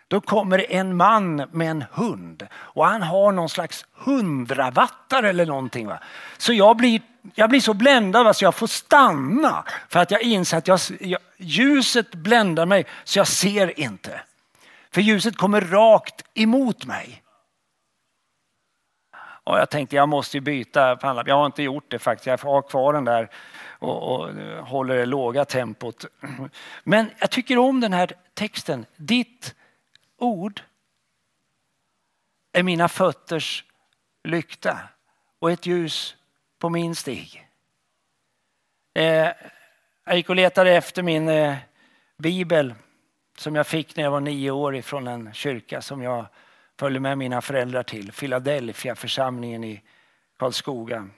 Då 0.09 0.21
kommer 0.21 0.73
en 0.73 0.97
man 0.97 1.37
med 1.37 1.71
en 1.71 1.85
hund 1.93 2.47
och 2.55 2.87
han 2.87 3.03
har 3.03 3.33
någon 3.33 3.49
slags 3.49 3.85
hundravattare 3.95 5.29
eller 5.29 5.47
någonting. 5.47 5.87
Va? 5.87 5.99
Så 6.39 6.53
jag 6.53 6.77
blir, 6.77 7.03
jag 7.35 7.51
blir 7.51 7.61
så 7.61 7.75
bländad 7.75 8.25
va, 8.25 8.35
så 8.35 8.45
jag 8.45 8.55
får 8.55 8.67
stanna 8.67 9.65
för 9.89 10.01
att 10.01 10.11
jag 10.11 10.23
inser 10.23 10.59
att 10.59 10.69
jag, 10.69 10.81
jag, 11.01 11.21
ljuset 11.37 12.11
bländar 12.15 12.67
mig 12.67 12.87
så 13.05 13.19
jag 13.19 13.29
ser 13.29 13.81
inte. 13.81 14.21
För 14.91 15.01
ljuset 15.01 15.37
kommer 15.37 15.61
rakt 15.61 16.25
emot 16.35 16.87
mig. 16.87 17.23
Och 19.49 19.59
jag 19.59 19.71
tänkte 19.71 19.97
jag 19.97 20.09
måste 20.09 20.41
byta 20.41 20.97
pannlampa. 20.97 21.29
Jag 21.29 21.37
har 21.37 21.47
inte 21.47 21.63
gjort 21.63 21.91
det 21.91 21.99
faktiskt. 21.99 22.27
Jag 22.27 22.39
har 22.39 22.63
kvar 22.63 22.93
den 22.93 23.05
där 23.05 23.31
och, 23.79 24.15
och 24.15 24.31
eh, 24.31 24.65
håller 24.65 24.97
det 24.97 25.07
låga 25.07 25.45
tempot. 25.45 26.05
Men 26.85 27.11
jag 27.19 27.31
tycker 27.31 27.59
om 27.59 27.81
den 27.81 27.93
här 27.93 28.13
texten. 28.35 28.87
Ditt 28.97 29.55
ord 30.19 30.61
är 32.53 32.63
mina 32.63 32.89
fötters 32.89 33.65
lykta 34.25 34.79
och 35.39 35.51
ett 35.51 35.67
ljus 35.67 36.17
på 36.59 36.69
min 36.69 36.95
stig. 36.95 37.49
Eh, 38.95 39.29
jag 40.05 40.17
gick 40.17 40.29
och 40.29 40.37
letade 40.37 40.71
efter 40.71 41.03
min 41.03 41.29
eh, 41.29 41.57
bibel 42.19 42.75
som 43.39 43.55
jag 43.55 43.67
fick 43.67 43.97
när 43.97 44.05
jag 44.05 44.11
var 44.11 44.21
nio 44.21 44.51
år 44.51 44.77
ifrån 44.77 45.07
en 45.07 45.33
kyrka 45.33 45.83
som 45.83 46.03
jag 46.03 46.27
följde 46.79 47.01
med 47.01 47.19
mina 47.19 47.41
föräldrar 47.41 47.83
till. 47.83 48.13
Philadelphia 48.13 48.95
församlingen 48.95 49.65
i 49.65 49.83
Karlskoga. 50.37 51.09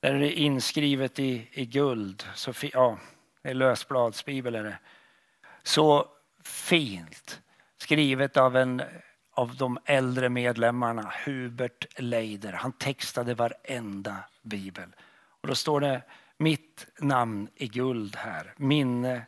Där 0.00 0.14
är 0.14 0.18
det 0.18 0.32
inskrivet 0.32 1.18
i, 1.18 1.48
i 1.52 1.66
guld. 1.66 2.24
Så 2.34 2.52
fi, 2.52 2.70
ja, 2.74 2.98
det 3.42 3.50
är 3.50 3.54
lösbladsbibel 3.54 4.54
är 4.54 4.64
det. 4.64 4.78
Så 5.62 6.08
fint. 6.42 7.40
Skrivet 7.78 8.36
av 8.36 8.56
en 8.56 8.82
av 9.34 9.56
de 9.56 9.78
äldre 9.84 10.28
medlemmarna, 10.28 11.12
Hubert 11.24 11.86
Leider. 11.96 12.52
Han 12.52 12.72
textade 12.72 13.34
varenda 13.34 14.16
bibel. 14.42 14.88
Och 15.40 15.48
då 15.48 15.54
står 15.54 15.80
det 15.80 16.02
mitt 16.38 16.86
namn 17.00 17.48
i 17.54 17.68
guld 17.68 18.16
här. 18.16 18.54
Minne 18.56 19.22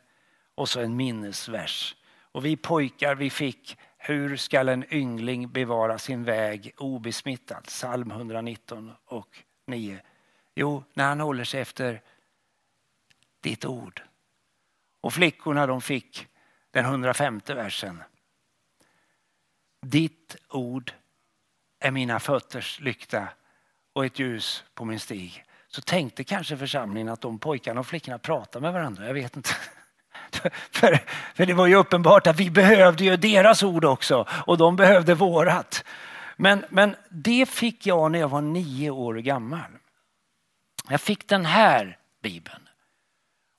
och 0.54 0.68
så 0.68 0.80
en 0.80 0.96
minnesvers. 0.96 1.96
Och 2.32 2.44
vi 2.44 2.56
pojkar 2.56 3.14
vi 3.14 3.30
fick 3.30 3.78
hur 3.98 4.36
skall 4.36 4.68
en 4.68 4.94
yngling 4.94 5.52
bevara 5.52 5.98
sin 5.98 6.24
väg 6.24 6.72
obesmittad? 6.76 7.64
Psalm 7.64 8.10
119 8.10 8.92
och 9.04 9.42
9. 9.66 10.00
Jo, 10.54 10.84
när 10.94 11.08
han 11.08 11.20
håller 11.20 11.44
sig 11.44 11.60
efter 11.60 12.02
ditt 13.40 13.64
ord. 13.64 14.02
Och 15.00 15.14
flickorna 15.14 15.66
de 15.66 15.80
fick 15.80 16.26
den 16.70 16.84
105 16.84 17.40
versen. 17.46 18.02
Ditt 19.86 20.36
ord 20.48 20.92
är 21.78 21.90
mina 21.90 22.20
fötters 22.20 22.80
lykta 22.80 23.28
och 23.92 24.04
ett 24.04 24.18
ljus 24.18 24.64
på 24.74 24.84
min 24.84 25.00
stig. 25.00 25.44
Så 25.68 25.80
tänkte 25.80 26.24
kanske 26.24 26.56
församlingen 26.56 27.08
att 27.08 27.20
de 27.20 27.38
pojkarna 27.38 27.80
och 27.80 27.86
flickorna 27.86 28.18
pratade 28.18 28.62
med 28.62 28.72
varandra. 28.72 29.06
Jag 29.06 29.14
vet 29.14 29.36
inte. 29.36 29.50
för, 30.70 30.98
för 31.34 31.46
det 31.46 31.54
var 31.54 31.66
ju 31.66 31.74
uppenbart 31.74 32.26
att 32.26 32.40
vi 32.40 32.50
behövde 32.50 33.04
ju 33.04 33.16
deras 33.16 33.62
ord 33.62 33.84
också 33.84 34.26
och 34.46 34.58
de 34.58 34.76
behövde 34.76 35.14
vårat. 35.14 35.84
Men, 36.36 36.64
men 36.68 36.96
det 37.08 37.48
fick 37.48 37.86
jag 37.86 38.12
när 38.12 38.18
jag 38.18 38.28
var 38.28 38.40
nio 38.40 38.90
år 38.90 39.14
gammal. 39.14 39.70
Jag 40.88 41.00
fick 41.00 41.28
den 41.28 41.46
här 41.46 41.98
bibeln. 42.22 42.68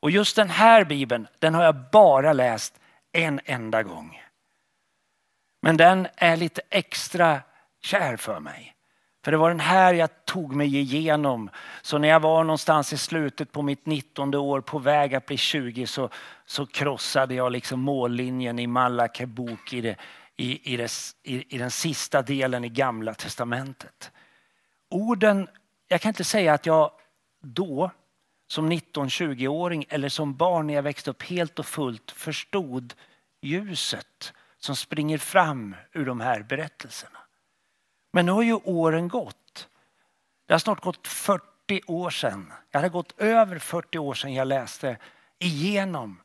Och 0.01 0.12
just 0.12 0.36
den 0.36 0.49
här 0.49 0.86
bibeln, 0.86 1.27
den 1.39 1.55
har 1.55 1.63
jag 1.63 1.75
bara 1.91 2.34
läst 2.34 2.79
en 3.12 3.39
enda 3.45 3.84
gång. 3.84 4.21
Men 5.62 5.77
den 5.77 6.08
är 6.15 6.38
lite 6.38 6.62
extra 6.69 7.41
kär 7.82 8.17
för 8.17 8.39
mig. 8.39 8.75
För 9.23 9.32
det 9.32 9.38
var 9.38 9.49
den 9.49 9.60
här 9.60 9.93
jag 9.93 10.25
tog 10.25 10.55
mig 10.55 10.77
igenom. 10.77 11.49
Så 11.82 11.97
när 11.97 12.08
jag 12.08 12.19
var 12.19 12.43
någonstans 12.43 12.93
i 12.93 12.97
slutet 12.97 13.51
på 13.51 13.62
mitt 13.62 13.86
19 13.86 14.36
år 14.36 14.62
på 14.62 14.79
väg 14.79 15.15
att 15.15 15.25
bli 15.25 15.38
20 15.38 15.88
så, 15.88 16.10
så 16.45 16.65
krossade 16.65 17.36
jag 17.36 17.51
liksom 17.51 17.79
mållinjen 17.79 18.60
i 18.60 18.67
Malaki 18.67 19.25
bok 19.25 19.73
i, 19.73 19.82
det, 19.82 19.95
i, 20.38 20.73
i, 20.73 20.77
det, 20.77 20.91
i, 21.23 21.55
i 21.55 21.58
den 21.58 21.71
sista 21.71 22.21
delen 22.21 22.65
i 22.65 22.69
gamla 22.69 23.13
testamentet. 23.13 24.12
Orden, 24.89 25.47
jag 25.88 26.01
kan 26.01 26.10
inte 26.10 26.23
säga 26.23 26.53
att 26.53 26.65
jag 26.65 26.91
då 27.41 27.91
som 28.47 28.71
19-20-åring 28.71 29.86
eller 29.89 30.10
som 30.10 30.36
barn 30.36 30.67
när 30.67 30.73
jag 30.73 30.84
växte 30.84 31.10
upp 31.10 31.23
helt 31.23 31.60
och 31.60 31.65
fullt 31.65 32.12
förstod 32.12 32.93
ljuset 33.41 34.34
som 34.60 34.75
springer 34.75 35.17
fram 35.17 35.75
ur 35.93 36.05
de 36.05 36.19
här 36.19 36.43
berättelserna. 36.43 37.19
Men 38.12 38.26
nu 38.26 38.32
har 38.32 38.43
ju 38.43 38.54
åren 38.54 39.08
gått. 39.08 39.67
Det 40.48 40.54
har 40.54 40.60
snart 40.60 40.82
gått 40.82 41.08
40 41.08 41.82
år 41.88 42.10
sedan. 42.10 42.54
Jag 42.72 42.80
hade 42.80 42.89
gått 42.89 43.19
över 43.19 43.60
40 43.60 43.98
år 43.98 44.13
sedan 44.13 44.34
jag 44.34 44.48
läste 44.48 44.98
igenom 45.39 46.22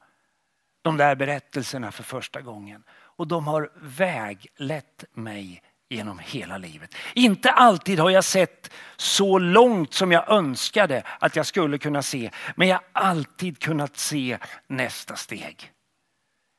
de 0.82 0.96
där 0.96 1.14
berättelserna 1.14 1.92
för 1.92 2.02
första 2.02 2.40
gången. 2.40 2.84
Och 2.90 3.26
de 3.26 3.46
har 3.46 3.70
väglett 3.80 5.04
mig 5.12 5.62
genom 5.88 6.18
hela 6.18 6.58
livet. 6.58 6.94
Inte 7.14 7.50
alltid 7.50 7.98
har 7.98 8.10
jag 8.10 8.24
sett 8.24 8.70
så 8.96 9.38
långt 9.38 9.94
som 9.94 10.12
jag 10.12 10.30
önskade 10.30 11.02
att 11.18 11.36
jag 11.36 11.46
skulle 11.46 11.78
kunna 11.78 12.02
se. 12.02 12.30
Men 12.56 12.68
jag 12.68 12.76
har 12.76 12.84
alltid 12.92 13.58
kunnat 13.58 13.96
se 13.96 14.38
nästa 14.66 15.16
steg. 15.16 15.72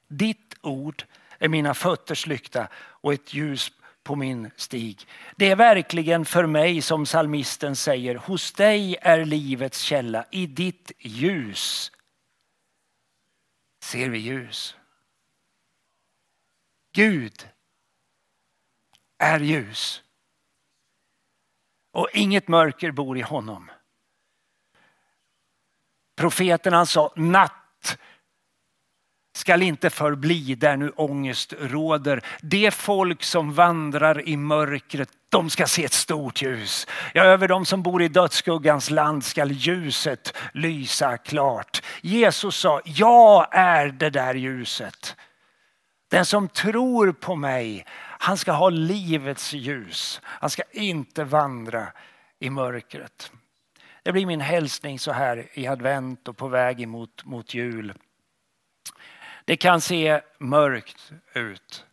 Ditt 0.07 0.55
ord 0.61 1.03
är 1.39 1.49
mina 1.49 1.73
fötters 1.73 2.27
lykta 2.27 2.67
och 2.75 3.13
ett 3.13 3.33
ljus 3.33 3.71
på 4.05 4.15
min 4.15 4.51
stig. 4.55 5.07
Det 5.35 5.51
är 5.51 5.55
verkligen 5.55 6.25
för 6.25 6.45
mig 6.45 6.81
som 6.81 7.05
salmisten 7.05 7.75
säger, 7.75 8.15
hos 8.15 8.51
dig 8.51 8.97
är 9.01 9.25
livets 9.25 9.81
källa, 9.81 10.25
i 10.31 10.47
ditt 10.47 10.91
ljus 10.99 11.91
ser 13.85 14.09
vi 14.09 14.17
ljus. 14.17 14.75
Gud 16.93 17.49
är 19.17 19.39
ljus. 19.39 20.03
Och 21.91 22.09
inget 22.13 22.47
mörker 22.47 22.91
bor 22.91 23.17
i 23.17 23.21
honom. 23.21 23.71
Profeten 26.15 26.73
han 26.73 26.87
sa 26.87 27.13
natt 27.15 27.64
skall 29.35 29.61
inte 29.61 29.89
förbli 29.89 30.55
där 30.55 30.77
nu 30.77 30.89
ångest 30.89 31.53
råder. 31.59 32.21
Det 32.41 32.73
folk 32.73 33.23
som 33.23 33.53
vandrar 33.53 34.27
i 34.27 34.37
mörkret, 34.37 35.09
de 35.29 35.49
ska 35.49 35.67
se 35.67 35.85
ett 35.85 35.93
stort 35.93 36.41
ljus. 36.41 36.87
Ja, 37.13 37.23
över 37.23 37.47
dem 37.47 37.65
som 37.65 37.83
bor 37.83 38.01
i 38.01 38.07
dödsskuggans 38.07 38.89
land 38.89 39.23
skall 39.25 39.51
ljuset 39.51 40.33
lysa 40.53 41.17
klart. 41.17 41.81
Jesus 42.01 42.55
sa, 42.55 42.81
jag 42.85 43.47
är 43.51 43.87
det 43.87 44.09
där 44.09 44.35
ljuset. 44.35 45.15
Den 46.11 46.25
som 46.25 46.47
tror 46.47 47.11
på 47.11 47.35
mig, 47.35 47.85
han 47.97 48.37
ska 48.37 48.51
ha 48.51 48.69
livets 48.69 49.53
ljus. 49.53 50.21
Han 50.25 50.49
ska 50.49 50.63
inte 50.71 51.23
vandra 51.23 51.87
i 52.39 52.49
mörkret. 52.49 53.31
Det 54.03 54.11
blir 54.11 54.25
min 54.25 54.41
hälsning 54.41 54.99
så 54.99 55.11
här 55.11 55.47
i 55.53 55.67
advent 55.67 56.27
och 56.27 56.37
på 56.37 56.47
väg 56.47 56.81
emot 56.81 57.25
mot 57.25 57.53
jul. 57.53 57.93
Det 59.45 59.58
kan 59.58 59.81
se 59.81 60.21
mörkt 60.38 61.12
ut. 61.34 61.86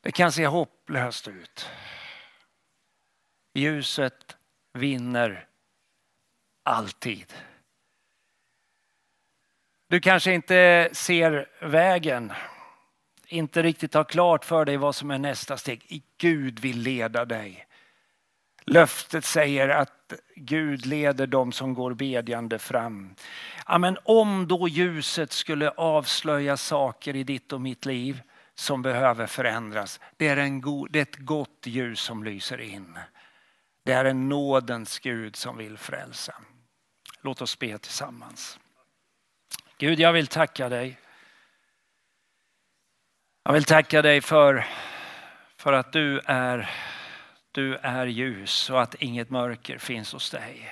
Det 0.00 0.12
kan 0.12 0.32
se 0.32 0.46
hopplöst 0.46 1.28
ut. 1.28 1.68
Ljuset 3.54 4.36
vinner 4.72 5.48
alltid. 6.62 7.34
Du 9.88 10.00
kanske 10.00 10.32
inte 10.32 10.90
ser 10.92 11.48
vägen, 11.60 12.32
inte 13.26 13.62
riktigt 13.62 13.94
har 13.94 14.04
klart 14.04 14.44
för 14.44 14.64
dig 14.64 14.76
vad 14.76 14.94
som 14.94 15.10
är 15.10 15.18
nästa 15.18 15.56
steg. 15.56 16.02
Gud 16.18 16.60
vill 16.60 16.80
leda 16.80 17.24
dig. 17.24 17.67
Löftet 18.68 19.24
säger 19.24 19.68
att 19.68 20.12
Gud 20.34 20.86
leder 20.86 21.26
dem 21.26 21.52
som 21.52 21.74
går 21.74 21.94
bedjande 21.94 22.58
fram. 22.58 23.14
Ja, 23.66 23.78
men 23.78 23.98
om 24.04 24.48
då 24.48 24.68
ljuset 24.68 25.32
skulle 25.32 25.70
avslöja 25.70 26.56
saker 26.56 27.16
i 27.16 27.24
ditt 27.24 27.52
och 27.52 27.60
mitt 27.60 27.86
liv 27.86 28.20
som 28.54 28.82
behöver 28.82 29.26
förändras. 29.26 30.00
Det 30.16 30.28
är, 30.28 30.36
en 30.36 30.60
go, 30.60 30.86
det 30.86 30.98
är 30.98 31.02
ett 31.02 31.16
gott 31.16 31.62
ljus 31.64 32.00
som 32.00 32.24
lyser 32.24 32.60
in. 32.60 32.98
Det 33.82 33.92
är 33.92 34.04
en 34.04 34.28
nådens 34.28 34.98
Gud 34.98 35.36
som 35.36 35.56
vill 35.56 35.78
frälsa. 35.78 36.34
Låt 37.20 37.42
oss 37.42 37.58
be 37.58 37.78
tillsammans. 37.78 38.58
Gud, 39.78 40.00
jag 40.00 40.12
vill 40.12 40.26
tacka 40.26 40.68
dig. 40.68 40.98
Jag 43.42 43.52
vill 43.52 43.64
tacka 43.64 44.02
dig 44.02 44.20
för, 44.20 44.66
för 45.56 45.72
att 45.72 45.92
du 45.92 46.20
är, 46.24 46.70
du 47.58 47.76
är 47.82 48.06
ljus 48.06 48.70
och 48.70 48.82
att 48.82 48.94
inget 48.94 49.30
mörker 49.30 49.78
finns 49.78 50.12
hos 50.12 50.30
dig. 50.30 50.70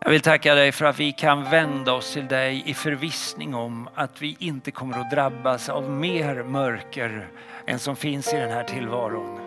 Jag 0.00 0.10
vill 0.10 0.20
tacka 0.20 0.54
dig 0.54 0.72
för 0.72 0.84
att 0.84 1.00
vi 1.00 1.12
kan 1.12 1.50
vända 1.50 1.92
oss 1.92 2.12
till 2.12 2.28
dig 2.28 2.62
i 2.66 2.74
förvissning 2.74 3.54
om 3.54 3.88
att 3.94 4.22
vi 4.22 4.36
inte 4.38 4.70
kommer 4.70 4.98
att 4.98 5.10
drabbas 5.10 5.68
av 5.68 5.90
mer 5.90 6.42
mörker 6.42 7.28
än 7.66 7.78
som 7.78 7.96
finns 7.96 8.34
i 8.34 8.36
den 8.36 8.50
här 8.50 8.64
tillvaron. 8.64 9.38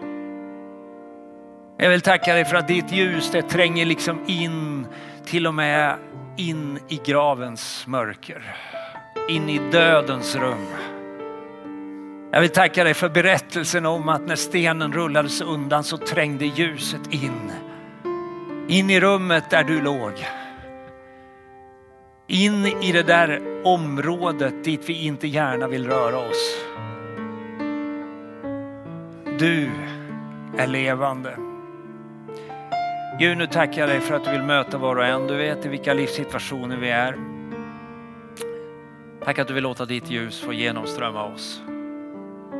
Jag 1.77 1.89
vill 1.89 2.01
tacka 2.01 2.33
dig 2.33 2.45
för 2.45 2.55
att 2.55 2.67
ditt 2.67 2.91
ljus 2.91 3.31
det 3.31 3.41
tränger 3.41 3.85
liksom 3.85 4.19
in 4.27 4.87
till 5.25 5.47
och 5.47 5.53
med 5.53 5.95
in 6.37 6.79
i 6.87 7.01
gravens 7.05 7.87
mörker. 7.87 8.55
In 9.29 9.49
i 9.49 9.71
dödens 9.71 10.35
rum. 10.35 10.94
Jag 12.35 12.41
vill 12.41 12.49
tacka 12.49 12.83
dig 12.83 12.93
för 12.93 13.09
berättelsen 13.09 13.85
om 13.85 14.09
att 14.09 14.27
när 14.27 14.35
stenen 14.35 14.93
rullades 14.93 15.41
undan 15.41 15.83
så 15.83 15.97
trängde 15.97 16.45
ljuset 16.45 17.13
in. 17.13 17.51
In 18.67 18.89
i 18.89 18.99
rummet 18.99 19.49
där 19.49 19.63
du 19.63 19.81
låg. 19.81 20.11
In 22.27 22.65
i 22.65 22.91
det 22.91 23.03
där 23.03 23.41
området 23.63 24.63
dit 24.63 24.89
vi 24.89 25.05
inte 25.05 25.27
gärna 25.27 25.67
vill 25.67 25.87
röra 25.87 26.17
oss. 26.17 26.55
Du 29.39 29.69
är 30.57 30.67
levande. 30.67 31.37
Gud, 33.19 33.37
nu 33.37 33.47
tackar 33.47 33.81
jag 33.81 33.89
dig 33.89 33.99
för 33.99 34.15
att 34.15 34.23
du 34.25 34.31
vill 34.31 34.43
möta 34.43 34.77
var 34.77 34.95
och 34.95 35.05
en. 35.05 35.27
Du 35.27 35.35
vet 35.35 35.65
i 35.65 35.69
vilka 35.69 35.93
livssituationer 35.93 36.77
vi 36.77 36.89
är. 36.89 37.15
Tack 39.23 39.39
att 39.39 39.47
du 39.47 39.53
vill 39.53 39.63
låta 39.63 39.85
ditt 39.85 40.09
ljus 40.09 40.41
få 40.41 40.53
genomströmma 40.53 41.23
oss. 41.23 41.61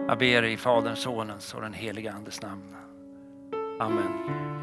Jag 0.08 0.18
ber 0.18 0.44
i 0.44 0.58
Faderns, 0.58 1.00
Sonens 1.00 1.54
och 1.54 1.62
den 1.62 1.74
helige 1.74 2.12
Andes 2.12 2.42
namn. 2.42 2.76
Amen. 3.80 4.55